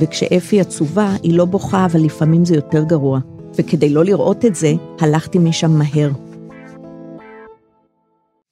וכשאפי 0.00 0.60
עצובה, 0.60 1.14
היא 1.22 1.34
לא 1.34 1.44
בוכה, 1.44 1.86
אבל 1.86 2.00
לפעמים 2.00 2.44
זה 2.44 2.54
יותר 2.54 2.84
גרוע. 2.84 3.20
וכדי 3.58 3.88
לא 3.88 4.04
לראות 4.04 4.44
את 4.44 4.54
זה, 4.54 4.72
הלכתי 5.00 5.38
משם 5.38 5.70
מהר. 5.70 6.10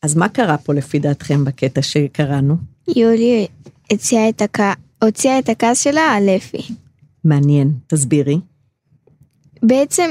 אז 0.02 0.16
מה 0.16 0.28
קרה 0.28 0.58
פה 0.58 0.74
לפי 0.74 0.98
דעתכם 0.98 1.44
בקטע 1.44 1.82
שקראנו? 1.82 2.56
יולי 2.96 3.46
הציעה 3.90 4.28
את, 4.28 4.42
הכ... 4.42 4.60
הוציאה 5.02 5.38
את 5.38 5.48
הכעס 5.48 5.80
שלה 5.80 6.00
על 6.00 6.28
אפי. 6.28 6.62
מעניין, 7.24 7.72
תסבירי. 7.86 8.38
בעצם 9.62 10.10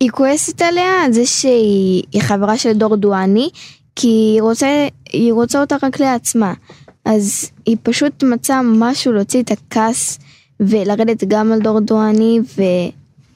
היא 0.00 0.10
כועסת 0.10 0.62
עליה 0.62 1.04
על 1.04 1.12
זה 1.12 1.26
שהיא 1.26 2.02
היא 2.12 2.22
חברה 2.22 2.58
של 2.58 2.72
דור 2.72 2.96
דואני, 2.96 3.50
כי 3.96 4.08
היא 4.08 4.42
רוצה, 4.42 4.88
היא 5.12 5.32
רוצה 5.32 5.60
אותה 5.60 5.76
רק 5.82 6.00
לעצמה. 6.00 6.54
אז 7.04 7.50
היא 7.66 7.76
פשוט 7.82 8.22
מצאה 8.22 8.62
משהו 8.62 9.12
להוציא 9.12 9.42
את 9.42 9.50
הכעס 9.50 10.18
ולרדת 10.60 11.24
גם 11.24 11.52
על 11.52 11.60
דור 11.60 11.80
דואני 11.80 12.40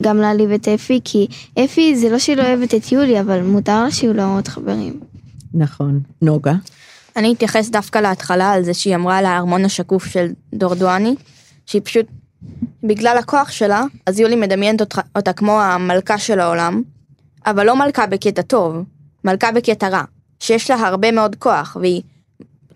וגם 0.00 0.16
להעליב 0.16 0.50
את 0.50 0.68
אפי, 0.68 1.00
כי 1.04 1.26
אפי 1.64 1.96
זה 1.96 2.08
לא 2.08 2.18
שהיא 2.18 2.36
לא 2.36 2.42
אוהבת 2.42 2.74
את 2.74 2.92
יולי, 2.92 3.20
אבל 3.20 3.42
מותר 3.42 3.84
לה 3.84 3.90
שיהיו 3.90 4.14
לה 4.14 4.26
עוד 4.26 4.48
חברים. 4.48 5.00
נכון. 5.54 6.00
נוגה? 6.22 6.54
אני 7.16 7.32
אתייחס 7.32 7.68
דווקא 7.68 7.98
להתחלה 7.98 8.52
על 8.52 8.62
זה 8.62 8.74
שהיא 8.74 8.94
אמרה 8.94 9.18
על 9.18 9.24
הארמון 9.24 9.64
השקוף 9.64 10.06
של 10.06 10.26
דורדואני, 10.54 11.14
שהיא 11.66 11.82
פשוט, 11.84 12.06
בגלל 12.84 13.16
הכוח 13.18 13.50
שלה, 13.50 13.84
אז 14.06 14.20
יולי 14.20 14.36
מדמיינת 14.36 14.80
אותה, 14.80 15.00
אותה 15.16 15.32
כמו 15.32 15.60
המלכה 15.60 16.18
של 16.18 16.40
העולם, 16.40 16.82
אבל 17.46 17.66
לא 17.66 17.76
מלכה 17.76 18.06
בקטע 18.06 18.42
טוב, 18.42 18.76
מלכה 19.24 19.52
בקטע 19.52 19.88
רע, 19.88 20.02
שיש 20.40 20.70
לה 20.70 20.76
הרבה 20.76 21.12
מאוד 21.12 21.36
כוח, 21.36 21.76
והיא 21.80 22.02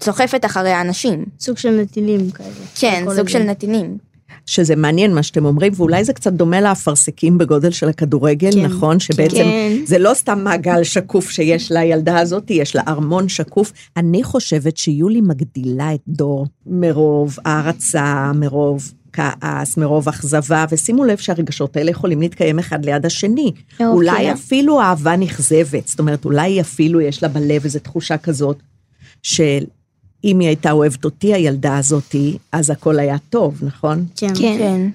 סוחפת 0.00 0.44
אחרי 0.44 0.70
האנשים. 0.70 1.24
סוג 1.40 1.58
של 1.58 1.80
נטילים 1.80 2.30
כאלה. 2.30 2.50
כן, 2.74 3.00
סוג 3.08 3.20
הזה. 3.20 3.28
של 3.28 3.42
נתינים. 3.42 3.98
שזה 4.46 4.76
מעניין 4.76 5.14
מה 5.14 5.22
שאתם 5.22 5.44
אומרים, 5.44 5.72
ואולי 5.76 6.04
זה 6.04 6.12
קצת 6.12 6.32
דומה 6.32 6.60
לאפרסקים 6.60 7.38
בגודל 7.38 7.70
של 7.70 7.88
הכדורגל, 7.88 8.52
כן. 8.52 8.60
נכון? 8.60 9.00
שבעצם 9.00 9.36
כן. 9.36 9.72
זה 9.84 9.98
לא 9.98 10.14
סתם 10.14 10.44
מעגל 10.44 10.84
שקוף 10.84 11.30
שיש 11.30 11.72
לילדה 11.72 12.18
הזאת, 12.18 12.50
יש 12.50 12.76
לה 12.76 12.82
ארמון 12.88 13.28
שקוף. 13.28 13.72
אני 13.96 14.22
חושבת 14.22 14.76
שיולי 14.76 15.20
מגדילה 15.20 15.94
את 15.94 16.00
דור 16.08 16.46
מרוב 16.66 17.36
הערצה, 17.44 18.32
מרוב 18.34 18.92
כעס, 19.16 19.76
מרוב 19.76 20.08
אכזבה, 20.08 20.64
ושימו 20.70 21.04
לב 21.04 21.16
שהרגשות 21.18 21.76
האלה 21.76 21.90
יכולים 21.90 22.20
להתקיים 22.20 22.58
אחד 22.58 22.84
ליד 22.84 23.06
השני. 23.06 23.52
מרוב 23.80 23.94
אולי. 23.94 24.32
אפילו 24.32 24.80
אהבה 24.80 25.16
נכזבת, 25.16 25.88
זאת 25.88 25.98
אומרת, 25.98 26.24
אולי 26.24 26.60
אפילו 26.60 27.00
יש 27.00 27.22
לה 27.22 27.28
בלב 27.28 27.64
איזו 27.64 27.78
תחושה 27.78 28.18
כזאת, 28.18 28.56
של 29.22 29.64
אם 30.24 30.40
היא 30.40 30.48
הייתה 30.48 30.70
אוהבת 30.70 31.04
אותי, 31.04 31.34
הילדה 31.34 31.78
הזאתי, 31.78 32.38
אז 32.52 32.70
הכל 32.70 32.98
היה 32.98 33.16
טוב, 33.30 33.58
נכון? 33.62 34.04
כן. 34.16 34.34
כן. 34.34 34.56
כן. 34.58 34.88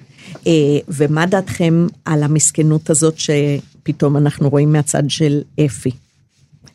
אה, 0.46 0.78
ומה 0.88 1.26
דעתכם 1.26 1.86
על 2.04 2.22
המסכנות 2.22 2.90
הזאת 2.90 3.14
שפתאום 3.18 4.16
אנחנו 4.16 4.48
רואים 4.48 4.72
מהצד 4.72 5.02
של 5.08 5.40
אפי, 5.66 5.90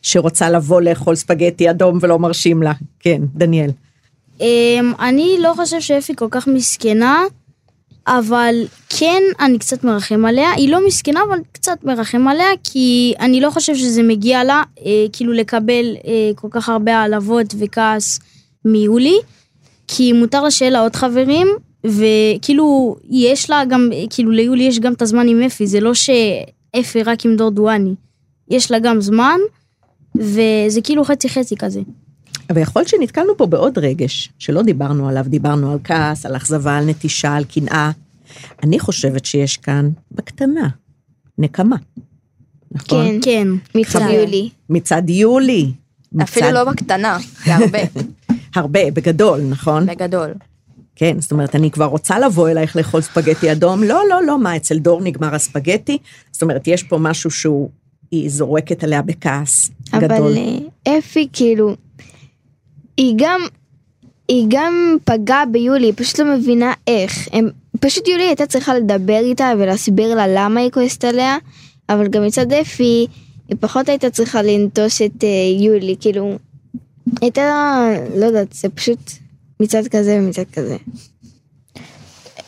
שרוצה 0.02 0.50
לבוא 0.50 0.80
לאכול 0.80 1.14
ספגטי 1.14 1.70
אדום 1.70 1.98
ולא 2.00 2.18
מרשים 2.18 2.62
לה? 2.62 2.72
כן, 3.00 3.22
דניאל. 3.34 3.70
אמ, 4.40 4.92
אני 5.00 5.36
לא 5.40 5.52
חושב 5.56 5.80
שאפי 5.80 6.12
כל 6.16 6.28
כך 6.30 6.48
מסכנה, 6.48 7.22
אבל 8.08 8.64
כן, 8.88 9.22
אני 9.40 9.58
קצת 9.58 9.84
מרחם 9.84 10.24
עליה. 10.24 10.50
היא 10.52 10.68
לא 10.68 10.86
מסכנה, 10.86 11.20
אבל 11.28 11.38
קצת 11.52 11.84
מרחם 11.84 12.28
עליה, 12.28 12.46
כי 12.64 13.14
אני 13.20 13.40
לא 13.40 13.50
חושב 13.50 13.74
שזה 13.74 14.02
מגיע 14.02 14.44
לה, 14.44 14.62
אה, 14.86 15.06
כאילו 15.12 15.32
לקבל 15.32 15.96
אה, 16.06 16.30
כל 16.34 16.48
כך 16.50 16.68
הרבה 16.68 16.96
העלבות 16.96 17.54
וכעס 17.58 18.20
מיולי, 18.64 19.18
כי 19.88 20.12
מותר 20.12 20.42
לה 20.42 20.50
שיהיה 20.50 20.70
לה 20.70 20.80
עוד 20.80 20.96
חברים, 20.96 21.48
וכאילו, 21.84 22.96
יש 23.10 23.50
לה 23.50 23.64
גם, 23.64 23.90
כאילו 24.10 24.30
ליולי 24.30 24.64
יש 24.64 24.80
גם 24.80 24.92
את 24.92 25.02
הזמן 25.02 25.28
עם 25.28 25.42
אפי, 25.42 25.66
זה 25.66 25.80
לא 25.80 25.92
שאפי 25.94 27.02
רק 27.02 27.24
עם 27.24 27.36
דור 27.36 27.50
דואני. 27.50 27.94
יש 28.50 28.70
לה 28.70 28.78
גם 28.78 29.00
זמן, 29.00 29.38
וזה 30.16 30.80
כאילו 30.84 31.04
חצי 31.04 31.28
חצי 31.28 31.56
כזה. 31.56 31.80
אבל 32.50 32.60
יכול 32.60 32.80
להיות 32.80 32.88
שנתקלנו 32.88 33.36
פה 33.36 33.46
בעוד 33.46 33.78
רגש, 33.78 34.28
שלא 34.38 34.62
דיברנו 34.62 35.08
עליו, 35.08 35.24
דיברנו 35.28 35.72
על 35.72 35.78
כעס, 35.84 36.26
על 36.26 36.36
אכזבה, 36.36 36.76
על 36.78 36.84
נטישה, 36.84 37.34
על 37.36 37.44
קנאה. 37.44 37.90
אני 38.62 38.78
חושבת 38.80 39.24
שיש 39.24 39.56
כאן, 39.56 39.90
בקטנה, 40.12 40.68
נקמה. 41.38 41.76
נכון? 42.72 43.06
כן. 43.06 43.18
כן. 43.22 43.48
מצד. 43.74 44.00
יולי. 44.10 44.48
מצד 44.70 45.02
יולי. 45.10 45.72
אפילו 46.22 46.46
מצד- 46.46 46.54
לא 46.54 46.64
בקטנה, 46.64 47.18
זה 47.44 47.54
הרבה, 47.54 47.78
הרבה, 48.56 48.90
בגדול, 48.90 49.40
נכון? 49.40 49.86
בגדול. 49.86 50.34
כן, 50.96 51.20
זאת 51.20 51.32
אומרת, 51.32 51.54
אני 51.54 51.70
כבר 51.70 51.84
רוצה 51.84 52.18
לבוא 52.18 52.48
אלייך 52.48 52.76
לאכול 52.76 53.00
ספגטי 53.00 53.52
אדום, 53.52 53.82
לא, 53.82 54.02
לא, 54.10 54.22
לא, 54.26 54.38
מה, 54.38 54.56
אצל 54.56 54.78
דור 54.78 55.00
נגמר 55.00 55.34
הספגטי? 55.34 55.98
זאת 56.32 56.42
אומרת, 56.42 56.66
יש 56.66 56.82
פה 56.82 56.98
משהו 56.98 57.30
שהוא, 57.30 57.70
היא 58.10 58.30
זורקת 58.30 58.84
עליה 58.84 59.02
בכעס 59.02 59.70
גדול. 59.96 60.04
אבל 60.16 60.36
אה, 60.86 60.98
אפי 60.98 61.28
כאילו, 61.32 61.76
היא 62.98 63.14
גם, 63.16 63.40
היא 64.28 64.46
גם 64.48 64.96
פגעה 65.04 65.46
ביולי, 65.46 65.86
היא 65.86 65.92
פשוט 65.96 66.18
לא 66.18 66.36
מבינה 66.36 66.72
איך. 66.86 67.28
הם, 67.32 67.50
פשוט 67.80 68.08
יולי 68.08 68.22
הייתה 68.22 68.46
צריכה 68.46 68.74
לדבר 68.74 69.20
איתה 69.24 69.52
ולהסביר 69.58 70.14
לה 70.14 70.24
למה 70.28 70.60
היא 70.60 70.70
כועסת 70.70 71.04
עליה, 71.04 71.36
אבל 71.88 72.08
גם 72.08 72.26
מצד 72.26 72.52
אפי, 72.52 73.06
היא 73.48 73.56
פחות 73.60 73.88
הייתה 73.88 74.10
צריכה 74.10 74.42
לנטוש 74.42 75.02
את 75.02 75.24
אה, 75.24 75.28
יולי, 75.60 75.96
כאילו, 76.00 76.38
הייתה, 77.20 77.88
לא 78.16 78.26
יודעת, 78.26 78.52
זה 78.52 78.68
פשוט 78.68 79.10
מצד 79.60 79.88
כזה 79.88 80.18
ומצד 80.20 80.44
כזה. 80.52 80.76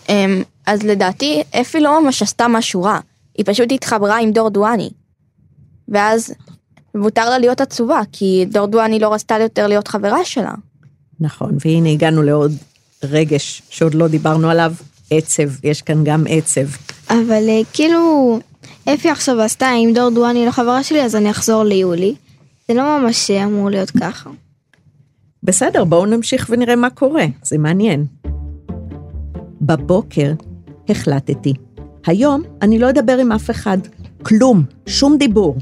אמ, 0.09 0.43
אז 0.67 0.83
לדעתי, 0.83 1.43
אפי 1.61 1.81
לא 1.81 2.03
ממש 2.03 2.23
עשתה 2.23 2.49
משהו 2.49 2.83
רע, 2.83 2.99
היא 3.39 3.45
פשוט 3.49 3.73
התחברה 3.73 4.19
עם 4.19 4.33
דור 4.33 4.51
דואני. 4.51 4.91
ואז 5.89 6.35
מותר 6.95 7.31
לה 7.31 7.39
להיות 7.39 7.61
עצובה, 7.61 8.01
כי 8.13 8.45
דור 8.51 8.67
דואני 8.67 8.99
לא 8.99 9.13
רצתה 9.15 9.39
יותר 9.41 9.67
להיות 9.67 9.89
חברה 9.89 10.25
שלה. 10.25 10.55
נכון, 11.21 11.57
והנה 11.65 11.89
הגענו 11.89 12.23
לעוד 12.23 12.53
רגש 13.05 13.63
שעוד 13.71 13.95
לא 13.95 14.09
דיברנו 14.09 14.51
עליו, 14.51 14.73
עצב, 15.11 15.65
יש 15.65 15.83
כאן 15.83 16.05
גם 16.05 16.25
עצב. 16.29 16.67
אבל 17.11 17.49
אה, 17.49 17.61
כאילו, 17.73 18.39
אפי 18.95 19.11
עכשיו 19.11 19.41
עשתה, 19.41 19.73
אם 19.73 19.93
דור 19.95 20.11
דואני 20.11 20.47
לא 20.47 20.51
חברה 20.51 20.83
שלי, 20.83 21.03
אז 21.03 21.17
אני 21.17 21.31
אחזור 21.31 21.65
ליולי. 21.65 22.15
זה 22.69 22.75
לא 22.75 22.99
ממש 22.99 23.31
אמור 23.31 23.71
להיות 23.71 23.91
ככה. 23.91 24.31
בסדר, 25.43 25.85
בואו 25.85 26.07
נמשיך 26.07 26.47
ונראה 26.51 26.77
מה 26.77 26.91
קורה, 26.91 27.25
זה 27.43 27.59
מעניין. 27.59 28.07
בבוקר 29.61 30.33
החלטתי, 30.89 31.53
היום 32.07 32.43
אני 32.63 32.79
לא 32.79 32.91
אדבר 32.91 33.19
עם 33.19 33.33
אף 33.33 33.51
אחד, 33.51 33.79
כלום, 34.23 34.63
שום 34.87 35.17
דיבור. 35.19 35.57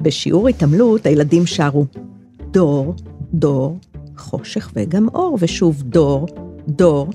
בשיעור 0.00 0.48
התעמלות 0.48 1.06
הילדים 1.06 1.46
שרו, 1.46 1.86
דור, 2.50 2.94
דור, 3.34 3.78
חושך 4.18 4.70
וגם 4.74 5.08
אור, 5.08 5.38
ושוב 5.40 5.82
דור, 5.82 6.26
דור, 6.68 7.10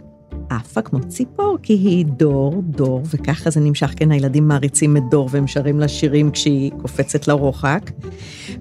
עפה 0.49 0.81
כמו 0.81 0.99
ציפור, 1.07 1.57
כי 1.63 1.73
היא 1.73 2.05
דור, 2.05 2.61
דור, 2.65 3.01
וככה 3.13 3.49
זה 3.49 3.59
נמשך, 3.59 3.93
כן, 3.95 4.11
הילדים 4.11 4.47
מעריצים 4.47 4.97
את 4.97 5.03
דור 5.09 5.29
והם 5.31 5.47
שרים 5.47 5.79
לה 5.79 5.87
שירים 5.87 6.31
כשהיא 6.31 6.71
קופצת 6.81 7.27
לרוחק. 7.27 7.91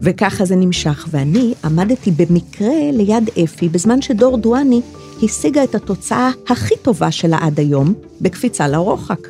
וככה 0.01 0.45
זה 0.45 0.57
נמשך, 0.57 1.09
ואני 1.11 1.55
עמדתי 1.65 2.11
במקרה 2.11 2.91
ליד 2.93 3.31
אפי, 3.45 3.69
בזמן 3.69 4.03
שדור 4.03 4.37
דואני 4.37 4.81
השיגה 5.23 5.65
את 5.65 5.75
התוצאה 5.75 6.31
הכי 6.49 6.75
טובה 6.83 7.11
שלה 7.11 7.39
עד 7.41 7.61
היום, 7.61 7.95
בקפיצה 8.21 8.69
לרוחק. 8.69 9.29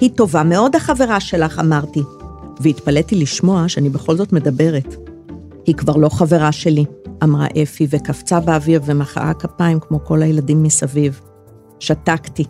היא 0.00 0.10
טובה 0.14 0.42
מאוד 0.42 0.76
החברה 0.76 1.20
שלך, 1.20 1.58
אמרתי, 1.58 2.00
והתפלאתי 2.60 3.14
לשמוע 3.14 3.68
שאני 3.68 3.90
בכל 3.90 4.16
זאת 4.16 4.32
מדברת. 4.32 4.96
היא 5.66 5.74
כבר 5.74 5.96
לא 5.96 6.08
חברה 6.08 6.52
שלי, 6.52 6.84
אמרה 7.24 7.46
אפי, 7.62 7.86
וקפצה 7.90 8.40
באוויר 8.40 8.80
ומחאה 8.84 9.34
כפיים 9.34 9.80
כמו 9.80 10.04
כל 10.04 10.22
הילדים 10.22 10.62
מסביב. 10.62 11.20
שתקתי. 11.80 12.44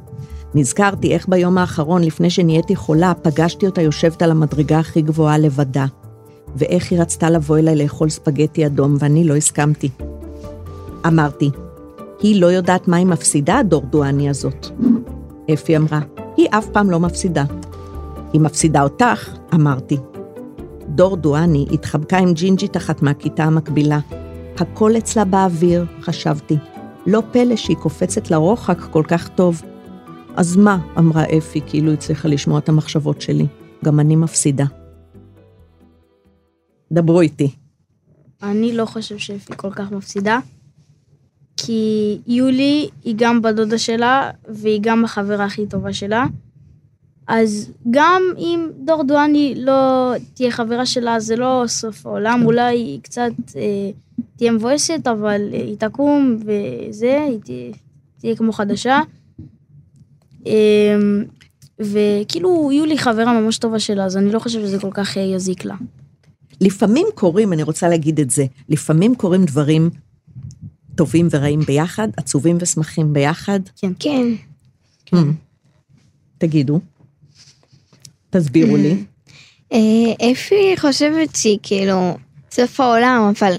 נזכרתי 0.54 1.12
איך 1.12 1.28
ביום 1.28 1.58
האחרון, 1.58 2.04
לפני 2.04 2.30
שנהייתי 2.30 2.76
חולה, 2.76 3.12
פגשתי 3.22 3.66
אותה 3.66 3.82
יושבת 3.82 4.22
על 4.22 4.30
המדרגה 4.30 4.78
הכי 4.78 5.02
גבוהה 5.02 5.38
לבדה. 5.38 5.86
ואיך 6.56 6.92
היא 6.92 7.00
רצתה 7.00 7.30
לבוא 7.30 7.58
אליי 7.58 7.76
לאכול 7.76 8.08
ספגטי 8.08 8.66
אדום, 8.66 8.96
ואני 8.98 9.24
לא 9.24 9.36
הסכמתי. 9.36 9.88
אמרתי, 11.06 11.50
היא 12.22 12.40
לא 12.40 12.46
יודעת 12.46 12.88
מה 12.88 12.96
היא 12.96 13.06
מפסידה, 13.06 13.58
הדורדואני 13.58 14.30
הזאת. 14.30 14.66
אפי 15.54 15.76
אמרה, 15.76 16.00
היא 16.36 16.48
אף 16.50 16.66
פעם 16.72 16.90
לא 16.90 17.00
מפסידה. 17.00 17.44
היא 18.32 18.40
מפסידה 18.40 18.82
אותך, 18.82 19.37
אמרתי. 19.54 19.96
דור 20.88 21.16
דואני 21.16 21.66
התחבקה 21.72 22.18
עם 22.18 22.32
ג'ינג'ית 22.32 22.76
אחת 22.76 23.02
מהכיתה 23.02 23.44
המקבילה. 23.44 23.98
הכל 24.56 24.96
אצלה 24.98 25.24
באוויר, 25.24 25.86
חשבתי. 26.00 26.56
לא 27.06 27.22
פלא 27.32 27.56
שהיא 27.56 27.76
קופצת 27.76 28.30
לרוחק 28.30 28.78
כל 28.90 29.02
כך 29.08 29.28
טוב. 29.28 29.62
אז 30.36 30.56
מה, 30.56 30.78
אמרה 30.98 31.24
אפי, 31.38 31.60
כאילו 31.66 31.92
הצליחה 31.92 32.28
לשמוע 32.28 32.58
את 32.58 32.68
המחשבות 32.68 33.20
שלי. 33.20 33.46
גם 33.84 34.00
אני 34.00 34.16
מפסידה. 34.16 34.64
דברו 36.92 37.20
איתי. 37.20 37.50
אני 38.42 38.76
לא 38.76 38.84
חושב 38.84 39.18
שאפי 39.18 39.52
כל 39.56 39.70
כך 39.70 39.90
מפסידה. 39.90 40.38
כי 41.56 42.18
יולי 42.26 42.88
היא 43.04 43.14
גם 43.18 43.42
בדודה 43.42 43.78
שלה, 43.78 44.30
והיא 44.48 44.80
גם 44.82 45.04
החברה 45.04 45.44
הכי 45.44 45.66
טובה 45.66 45.92
שלה. 45.92 46.26
אז 47.28 47.70
גם 47.90 48.22
אם 48.38 48.68
דור 48.84 49.02
דואני 49.02 49.54
לא 49.56 50.12
תהיה 50.34 50.50
חברה 50.50 50.86
שלה, 50.86 51.20
זה 51.20 51.36
לא 51.36 51.64
סוף 51.66 52.06
העולם, 52.06 52.42
אולי 52.44 52.76
היא 52.76 53.00
קצת 53.02 53.32
אה, 53.56 53.90
תהיה 54.36 54.52
מבואסת, 54.52 55.06
אבל 55.06 55.40
היא 55.52 55.76
תקום 55.76 56.36
וזה, 56.40 57.22
היא 57.28 57.38
תהיה, 57.44 57.72
תהיה 58.20 58.36
כמו 58.36 58.52
חדשה. 58.52 59.00
אמ, 60.46 61.24
וכאילו, 61.80 62.70
יולי 62.72 62.98
חברה 62.98 63.40
ממש 63.40 63.58
טובה 63.58 63.78
שלה, 63.78 64.04
אז 64.04 64.16
אני 64.16 64.32
לא 64.32 64.38
חושב 64.38 64.60
שזה 64.60 64.78
כל 64.78 64.90
כך 64.94 65.16
אה, 65.16 65.22
יזיק 65.22 65.64
לה. 65.64 65.74
לפעמים 66.60 67.06
קורים, 67.14 67.52
אני 67.52 67.62
רוצה 67.62 67.88
להגיד 67.88 68.20
את 68.20 68.30
זה, 68.30 68.46
לפעמים 68.68 69.14
קורים 69.14 69.44
דברים 69.44 69.90
טובים 70.94 71.28
ורעים 71.30 71.60
ביחד, 71.60 72.08
עצובים 72.16 72.58
ושמחים 72.60 73.12
ביחד. 73.12 73.60
כן. 73.76 73.92
כן. 73.98 74.26
Mm. 75.14 75.18
תגידו, 76.38 76.80
תסבירו 78.30 78.76
לי. 78.76 78.96
אה, 79.72 80.30
אפי 80.32 80.74
חושבת 80.78 81.36
שהיא 81.36 81.58
כאילו 81.62 82.16
סוף 82.52 82.80
העולם, 82.80 83.32
אבל 83.38 83.52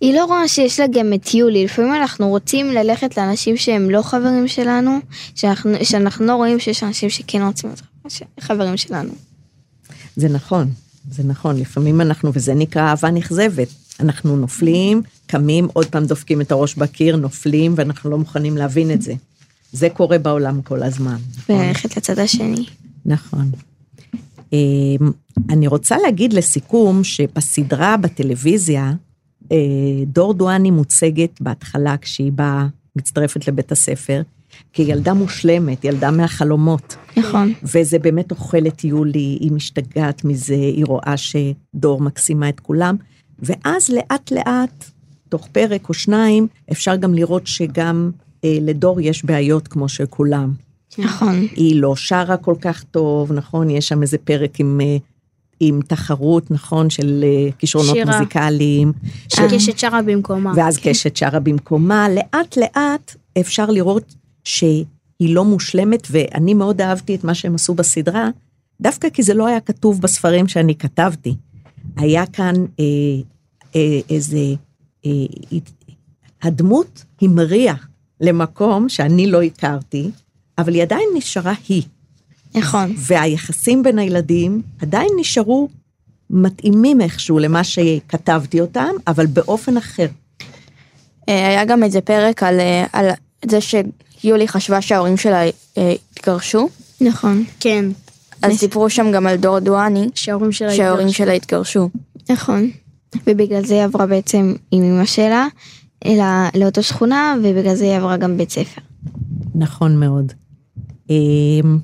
היא 0.00 0.14
לא 0.14 0.24
רואה 0.24 0.48
שיש 0.48 0.80
לה 0.80 0.86
גם 0.86 1.12
את 1.12 1.34
יולי. 1.34 1.64
לפעמים 1.64 1.94
אנחנו 1.94 2.28
רוצים 2.28 2.66
ללכת 2.66 3.16
לאנשים 3.16 3.56
שהם 3.56 3.90
לא 3.90 4.02
חברים 4.02 4.48
שלנו, 4.48 4.98
שאנחנו, 5.34 5.72
שאנחנו 5.82 6.26
לא 6.26 6.34
רואים 6.34 6.60
שיש 6.60 6.82
אנשים 6.82 7.10
שכן 7.10 7.42
רוצים 7.42 7.70
להיות 7.70 8.22
חברים 8.40 8.76
שלנו. 8.76 9.10
זה 10.16 10.28
נכון, 10.28 10.70
זה 11.10 11.22
נכון, 11.22 11.56
לפעמים 11.56 12.00
אנחנו, 12.00 12.30
וזה 12.34 12.54
נקרא 12.54 12.82
אהבה 12.82 13.10
נכזבת. 13.10 13.68
אנחנו 14.00 14.36
נופלים, 14.36 15.02
קמים, 15.26 15.68
עוד 15.72 15.86
פעם 15.86 16.04
דופקים 16.04 16.40
את 16.40 16.52
הראש 16.52 16.74
בקיר, 16.74 17.16
נופלים, 17.16 17.74
ואנחנו 17.76 18.10
לא 18.10 18.18
מוכנים 18.18 18.56
להבין 18.56 18.90
את 18.90 19.02
זה. 19.02 19.14
זה 19.72 19.90
קורה 19.90 20.18
בעולם 20.18 20.62
כל 20.62 20.82
הזמן. 20.82 21.16
נכון? 21.38 21.56
וללכת 21.56 21.96
לצד 21.96 22.18
השני. 22.18 22.66
נכון. 23.06 23.50
אמ, 24.52 25.10
אני 25.50 25.66
רוצה 25.66 25.96
להגיד 25.98 26.32
לסיכום 26.32 27.04
שבסדרה 27.04 27.96
בטלוויזיה, 27.96 28.92
אה, 29.52 29.56
דור 30.06 30.34
דואני 30.34 30.70
מוצגת 30.70 31.40
בהתחלה 31.40 31.96
כשהיא 31.96 32.32
באה, 32.32 32.66
מצטרפת 32.96 33.48
לבית 33.48 33.72
הספר, 33.72 34.22
כילדה 34.72 35.14
מושלמת, 35.14 35.84
ילדה 35.84 36.10
מהחלומות. 36.10 36.96
נכון. 37.16 37.52
וזה 37.62 37.98
באמת 37.98 38.30
אוכל 38.30 38.66
את 38.66 38.84
יולי, 38.84 39.38
היא 39.40 39.52
משתגעת 39.52 40.24
מזה, 40.24 40.54
היא 40.54 40.84
רואה 40.84 41.14
שדור 41.16 42.00
מקסימה 42.00 42.48
את 42.48 42.60
כולם, 42.60 42.96
ואז 43.38 43.90
לאט 43.90 44.32
לאט, 44.32 44.90
תוך 45.28 45.48
פרק 45.52 45.88
או 45.88 45.94
שניים, 45.94 46.46
אפשר 46.72 46.96
גם 46.96 47.14
לראות 47.14 47.46
שגם 47.46 48.10
אה, 48.44 48.58
לדור 48.60 49.00
יש 49.00 49.24
בעיות 49.24 49.68
כמו 49.68 49.88
של 49.88 50.06
כולם. 50.06 50.52
נכון. 50.98 51.46
היא 51.56 51.80
לא 51.80 51.96
שרה 51.96 52.36
כל 52.36 52.54
כך 52.60 52.82
טוב, 52.82 53.32
נכון? 53.32 53.70
יש 53.70 53.88
שם 53.88 54.02
איזה 54.02 54.18
פרק 54.18 54.60
עם, 54.60 54.80
אה, 54.80 54.96
עם 55.60 55.80
תחרות, 55.88 56.50
נכון? 56.50 56.90
של 56.90 57.24
אה, 57.24 57.52
כישרונות 57.58 57.94
שירה. 57.94 58.18
מוזיקליים. 58.18 58.92
שקשת 59.28 59.78
שרה 59.78 60.02
במקומה. 60.02 60.52
ואז 60.56 60.76
קשת 60.76 61.16
שרה 61.16 61.40
במקומה. 61.40 62.08
לאט 62.08 62.56
לאט 62.56 63.16
אפשר 63.40 63.66
לראות 63.66 64.14
שהיא 64.44 64.84
לא 65.20 65.44
מושלמת, 65.44 66.06
ואני 66.10 66.54
מאוד 66.54 66.80
אהבתי 66.80 67.14
את 67.14 67.24
מה 67.24 67.34
שהם 67.34 67.54
עשו 67.54 67.74
בסדרה, 67.74 68.28
דווקא 68.80 69.08
כי 69.10 69.22
זה 69.22 69.34
לא 69.34 69.46
היה 69.46 69.60
כתוב 69.60 70.00
בספרים 70.00 70.48
שאני 70.48 70.74
כתבתי. 70.74 71.34
היה 71.96 72.26
כאן 72.26 72.54
אה, 72.80 72.84
אה, 73.76 74.00
איזה... 74.10 74.54
אה, 75.06 75.10
הדמות 76.42 77.04
המריאה 77.22 77.74
למקום 78.20 78.88
שאני 78.88 79.26
לא 79.26 79.42
הכרתי, 79.42 80.10
אבל 80.58 80.74
היא 80.74 80.82
עדיין 80.82 81.08
נשארה 81.16 81.52
היא. 81.68 81.82
נכון. 82.54 82.94
והיחסים 82.96 83.82
בין 83.82 83.98
הילדים 83.98 84.62
עדיין 84.82 85.08
נשארו 85.20 85.68
מתאימים 86.30 87.00
איכשהו 87.00 87.38
למה 87.38 87.64
שכתבתי 87.64 88.60
אותם, 88.60 88.90
אבל 89.06 89.26
באופן 89.26 89.76
אחר. 89.76 90.06
אה, 91.28 91.48
היה 91.48 91.64
גם 91.64 91.82
איזה 91.82 92.00
פרק 92.00 92.42
על, 92.42 92.60
אה, 92.60 92.84
על 92.92 93.06
זה 93.44 93.58
שיולי 93.60 94.48
חשבה 94.48 94.80
שההורים 94.80 95.16
שלה 95.16 95.42
אה, 95.78 95.94
התגרשו, 96.12 96.68
נכון. 97.00 97.44
כן, 97.60 97.84
אז 98.42 98.52
סיפרו 98.52 98.90
שם 98.90 99.12
גם 99.12 99.26
על 99.26 99.36
דור 99.36 99.58
דואני, 99.58 100.08
שההורים 100.14 100.52
שלה 100.52 100.74
שההורים. 100.74 101.08
שלה 101.08 101.32
התגרשו. 101.32 101.88
נכון. 102.30 102.70
ובגלל 103.26 103.64
זה 103.64 103.74
היא 103.74 103.84
עברה 103.84 104.06
בעצם 104.06 104.54
עם 104.70 104.82
אמא 104.82 105.04
שלה 105.04 105.46
אלא 106.06 106.24
לאותו 106.54 106.82
שכונה, 106.82 107.34
ובגלל 107.42 107.74
זה 107.74 107.84
היא 107.84 107.96
עברה 107.96 108.16
גם 108.16 108.36
בית 108.36 108.50
ספר. 108.50 108.80
נכון 109.54 110.00
מאוד. 110.00 110.32
אמ, 111.10 111.78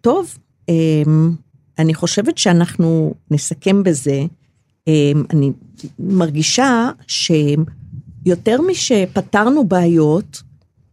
טוב, 0.00 0.38
אמ, 0.68 1.34
אני 1.78 1.94
חושבת 1.94 2.38
שאנחנו 2.38 3.14
נסכם 3.30 3.82
בזה. 3.82 4.24
אמ, 4.86 5.24
אני 5.30 5.52
מרגישה 5.98 6.90
שיותר 7.06 8.60
משפתרנו 8.70 9.64
בעיות, 9.64 10.42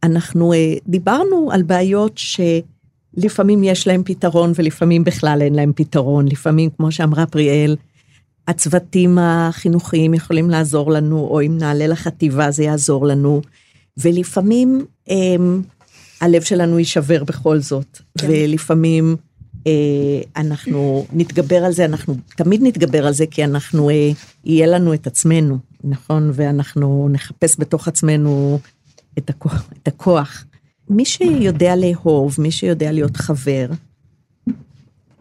אנחנו 0.04 0.54
אה, 0.54 0.74
דיברנו 0.88 1.50
על 1.52 1.64
בעיות 1.64 2.18
שלפעמים 2.18 3.64
יש 3.64 3.88
להם 3.88 4.04
פתרון 4.06 4.52
ולפעמים 4.56 5.04
בכלל 5.04 5.42
אין 5.42 5.56
להם 5.56 5.72
פתרון. 5.76 6.28
לפעמים, 6.28 6.70
כמו 6.70 6.92
שאמרה 6.92 7.26
פריאל, 7.26 7.76
הצוותים 8.48 9.18
החינוכיים 9.22 10.14
יכולים 10.14 10.50
לעזור 10.50 10.92
לנו, 10.92 11.18
או 11.18 11.42
אם 11.42 11.58
נעלה 11.58 11.88
לחטיבה 11.88 12.52
זה 12.52 12.64
יעזור 12.64 13.08
לנו, 13.08 13.42
ולפעמים 13.98 14.86
הם, 15.08 15.62
הלב 16.22 16.42
שלנו 16.42 16.80
יישבר 16.80 17.24
בכל 17.24 17.60
זאת, 17.60 18.02
כן. 18.18 18.28
ולפעמים 18.30 19.16
אה, 19.68 19.72
אנחנו 20.36 21.06
נתגבר 21.14 21.66
על 21.66 21.72
זה, 21.72 21.86
אנחנו 21.86 22.16
תמיד 22.36 22.62
נתגבר 22.64 23.08
על 23.08 23.14
זה, 23.14 23.26
כי 23.26 23.44
אנחנו, 23.44 23.90
אה, 23.90 24.12
יהיה 24.46 24.68
לנו 24.68 24.94
את 24.94 25.08
עצמנו, 25.08 25.58
נכון? 25.84 26.32
ואנחנו 26.34 27.10
נחפש 27.12 27.56
בתוך 27.60 27.88
עצמנו 27.88 28.60
את 29.18 29.30
הכוח. 29.30 29.70
את 29.84 29.88
הכוח. 29.88 30.46
מי 30.90 31.06
שיודע 31.06 31.76
לאהוב, 31.76 32.36
מי 32.40 32.52
שיודע 32.52 32.92
להיות 32.92 33.18
חבר, 33.18 33.68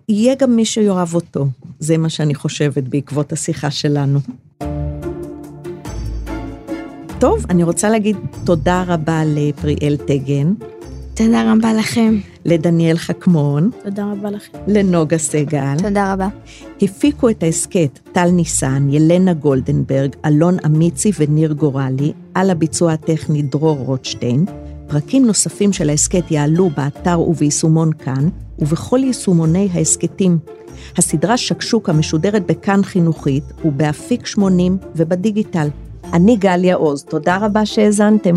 יהיה 0.09 0.35
גם 0.35 0.57
מי 0.57 0.65
שיאהב 0.65 1.15
אותו. 1.15 1.47
זה 1.79 1.99
מה 1.99 2.09
שאני 2.09 2.35
חושבת 2.35 2.83
בעקבות 2.83 3.33
השיחה 3.33 3.71
שלנו. 3.71 4.21
טוב, 7.19 7.47
אני 7.51 7.63
רוצה 7.63 7.89
להגיד 7.89 8.17
תודה 8.45 8.85
רבה 8.87 9.23
לפריאל 9.27 9.97
טגן, 9.97 10.53
תודה 11.27 11.53
רבה 11.53 11.73
לכם. 11.73 12.19
לדניאל 12.45 12.97
חכמון, 12.97 13.71
תודה 13.85 14.13
רבה 14.13 14.31
לכם. 14.31 14.59
לנוגה 14.67 15.19
סגל. 15.19 15.77
תודה 15.83 16.13
רבה. 16.13 16.29
הפיקו 16.83 17.29
את 17.29 17.43
ההסכת 17.43 17.99
טל 18.13 18.31
ניסן, 18.31 18.89
ילנה 18.91 19.35
גולדנברג, 19.35 20.17
אלון 20.27 20.57
אמיצי 20.67 21.11
וניר 21.19 21.53
גורלי, 21.53 22.13
על 22.35 22.51
הביצוע 22.51 22.93
הטכני 22.93 23.43
דרור 23.43 23.79
רוטשטיין. 23.79 24.45
פרקים 24.89 25.27
נוספים 25.27 25.73
של 25.73 25.91
ההסכת 25.91 26.31
יעלו 26.31 26.71
באתר 26.77 27.21
וביישומון 27.21 27.93
כאן, 27.93 28.29
ובכל 28.59 28.99
יישומוני 28.99 29.69
ההסכתים. 29.73 30.39
הסדרה 30.99 31.37
שקשוקה 31.37 31.93
משודרת 31.93 32.47
בכאן 32.47 32.83
חינוכית 32.83 33.45
ובאפיק 33.65 34.27
80 34.27 34.79
ובדיגיטל. 34.97 35.69
אני 36.13 36.37
גליה 36.37 36.75
עוז, 36.75 37.05
תודה 37.05 37.37
רבה 37.37 37.67
שהאזנתם. 37.67 38.35